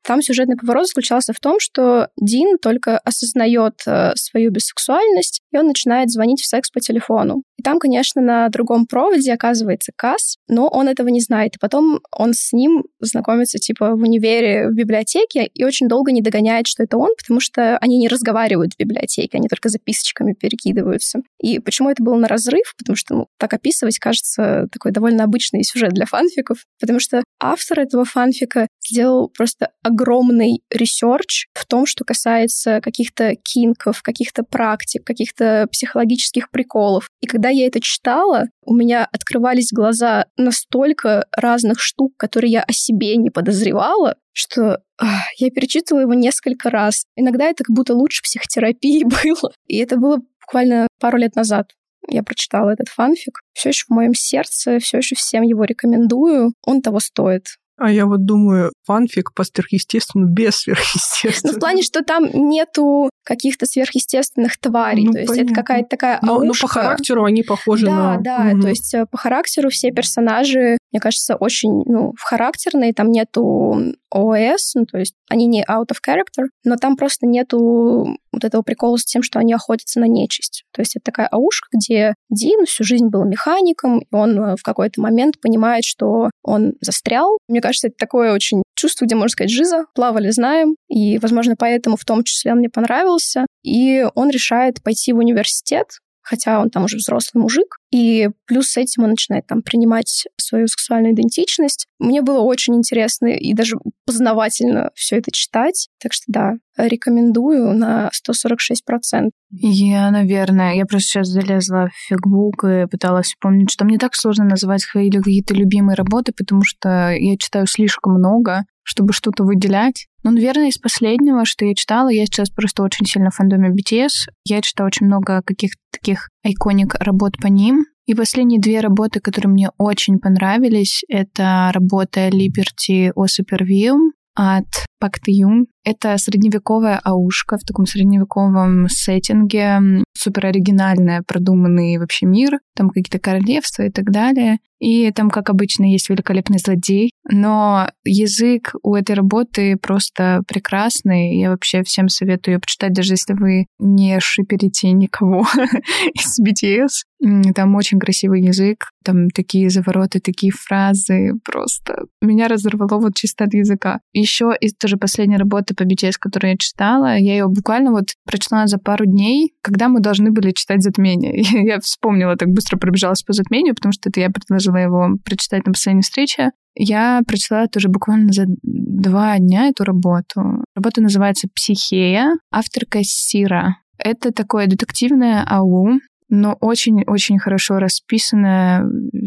[0.09, 5.67] там сюжетный поворот заключался в том, что Дин только осознает э, свою бисексуальность, и он
[5.67, 7.43] начинает звонить в секс по телефону.
[7.59, 11.57] И там, конечно, на другом проводе оказывается Касс, но он этого не знает.
[11.57, 16.23] И потом он с ним знакомится, типа, в универе, в библиотеке, и очень долго не
[16.23, 21.21] догоняет, что это он, потому что они не разговаривают в библиотеке, они только записочками перекидываются.
[21.43, 22.75] И почему это было на разрыв?
[22.79, 27.81] Потому что, ну, так описывать, кажется, такой довольно обычный сюжет для фанфиков, потому что автор
[27.81, 35.67] этого фанфика сделал просто огромный ресерч в том, что касается каких-то кинков, каких-то практик, каких-то
[35.73, 37.09] психологических приколов.
[37.21, 42.73] И когда я это читала, у меня открывались глаза настолько разных штук, которые я о
[42.73, 47.05] себе не подозревала, что ах, я перечитывала его несколько раз.
[47.17, 49.53] Иногда это как будто лучше психотерапии было.
[49.67, 51.73] И это было буквально пару лет назад.
[52.11, 53.41] Я прочитала этот фанфик.
[53.53, 56.55] Все еще в моем сердце, все еще всем его рекомендую.
[56.65, 57.57] Он того стоит.
[57.79, 61.55] А я вот думаю, фанфик по сверхъестественному без сверхъестественного.
[61.55, 65.05] Ну, в плане, что там нету каких-то сверхъестественных тварей.
[65.05, 65.51] Ну, то есть понятно.
[65.51, 68.17] это какая-то такая но, но по характеру они похожи да, на...
[68.21, 68.61] Да, да.
[68.63, 72.95] То есть э, по характеру все персонажи, мне кажется, очень ну, характерные.
[72.95, 78.17] Там нету ОС, ну, то есть они не out of character, но там просто нету
[78.33, 80.65] вот этого прикола с тем, что они охотятся на нечисть.
[80.73, 84.63] То есть это такая аушка, где Дин всю жизнь был механиком, и он э, в
[84.63, 87.39] какой-то момент понимает, что он застрял.
[87.49, 89.85] Мне кажется, это такое очень чувство, где, можно сказать, жиза.
[89.95, 90.77] Плавали, знаем.
[90.89, 93.47] И, возможно, поэтому в том числе он мне понравился.
[93.63, 95.87] И он решает пойти в университет,
[96.29, 100.67] хотя он там уже взрослый мужик, и плюс с этим он начинает там принимать свою
[100.67, 101.87] сексуальную идентичность.
[101.99, 105.89] Мне было очень интересно и даже познавательно все это читать.
[105.99, 109.31] Так что да, рекомендую на 146%.
[109.51, 114.45] Я, наверное, я просто сейчас залезла в фигбук и пыталась вспомнить, что мне так сложно
[114.45, 120.07] называть свои какие-то любимые работы, потому что я читаю слишком много, чтобы что-то выделять.
[120.25, 124.31] Ну, наверное, из последнего, что я читала, я сейчас просто очень сильно в фандоме BTS.
[124.47, 127.85] Я читала очень много каких-то таких иконик работ по ним.
[128.07, 133.99] И последние две работы, которые мне очень понравились, это работа Liberty о Superview
[134.35, 135.67] от Пак Юн.
[135.85, 143.85] Это средневековая аушка в таком средневековом сеттинге, супер оригинальная, продуманный вообще мир, там какие-то королевства
[143.85, 144.59] и так далее.
[144.81, 147.11] И там, как обычно, есть великолепный злодей.
[147.31, 151.37] Но язык у этой работы просто прекрасный.
[151.37, 155.47] Я вообще всем советую ее почитать, даже если вы не шиперите никого
[156.15, 157.53] из BTS.
[157.55, 161.33] Там очень красивый язык, там такие завороты, такие фразы.
[161.45, 163.99] Просто меня разорвало вот чисто от языка.
[164.13, 168.67] Еще из тоже последней работы по BTS, которую я читала, я ее буквально вот прочла
[168.67, 171.41] за пару дней, когда мы должны были читать «Затмение».
[171.67, 175.73] я вспомнила, так быстро пробежалась по «Затмению», потому что это я предложила его прочитать на
[175.73, 176.51] последней встрече.
[176.75, 180.65] Я прочла тоже буквально за два дня эту работу.
[180.77, 183.77] Работа называется «Психея», авторка Сира.
[183.99, 185.99] Это такое детективное АУ,
[186.29, 188.85] но очень-очень хорошо расписанная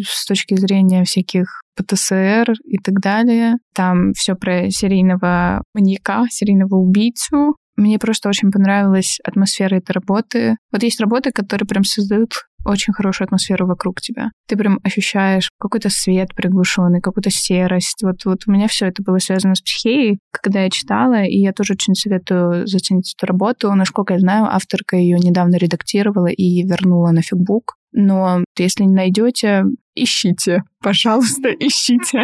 [0.07, 3.55] с точки зрения всяких ПТСР и так далее.
[3.73, 7.55] Там все про серийного маньяка, серийного убийцу.
[7.77, 10.57] Мне просто очень понравилась атмосфера этой работы.
[10.71, 12.33] Вот есть работы, которые прям создают
[12.65, 14.29] очень хорошую атмосферу вокруг тебя.
[14.47, 18.03] Ты прям ощущаешь какой-то свет приглушенный, какую-то серость.
[18.03, 21.53] Вот, вот у меня все это было связано с психией, когда я читала, и я
[21.53, 23.73] тоже очень советую заценить эту работу.
[23.73, 27.75] Насколько я знаю, авторка ее недавно редактировала и вернула на фигбук.
[27.93, 29.63] Но если не найдете,
[29.95, 32.23] ищите, пожалуйста, ищите.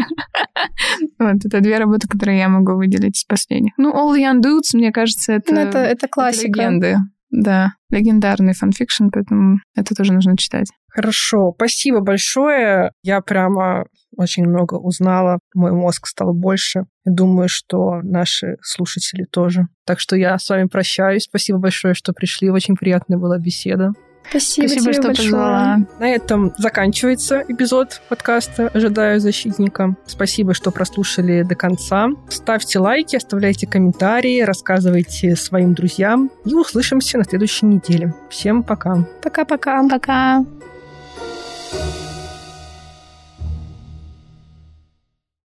[1.19, 3.73] Вот, это две работы, которые я могу выделить из последних.
[3.77, 5.53] Ну, All Young Dudes, мне кажется, это...
[5.53, 6.47] Ну, это, это классика.
[6.47, 6.97] Это легенды.
[7.29, 10.67] Да, легендарный фанфикшн, поэтому это тоже нужно читать.
[10.89, 12.91] Хорошо, спасибо большое.
[13.03, 15.39] Я прямо очень много узнала.
[15.53, 16.85] Мой мозг стал больше.
[17.05, 19.67] Думаю, что наши слушатели тоже.
[19.85, 21.23] Так что я с вами прощаюсь.
[21.23, 22.49] Спасибо большое, что пришли.
[22.49, 23.91] Очень приятная была беседа.
[24.29, 25.31] Спасибо, Спасибо тебе что большое.
[25.31, 25.77] позвала.
[25.99, 29.95] На этом заканчивается эпизод подкаста «Ожидаю защитника».
[30.05, 32.07] Спасибо, что прослушали до конца.
[32.29, 36.29] Ставьте лайки, оставляйте комментарии, рассказывайте своим друзьям.
[36.45, 38.13] И услышимся на следующей неделе.
[38.29, 39.05] Всем пока.
[39.21, 39.87] Пока-пока.
[39.87, 40.45] Пока.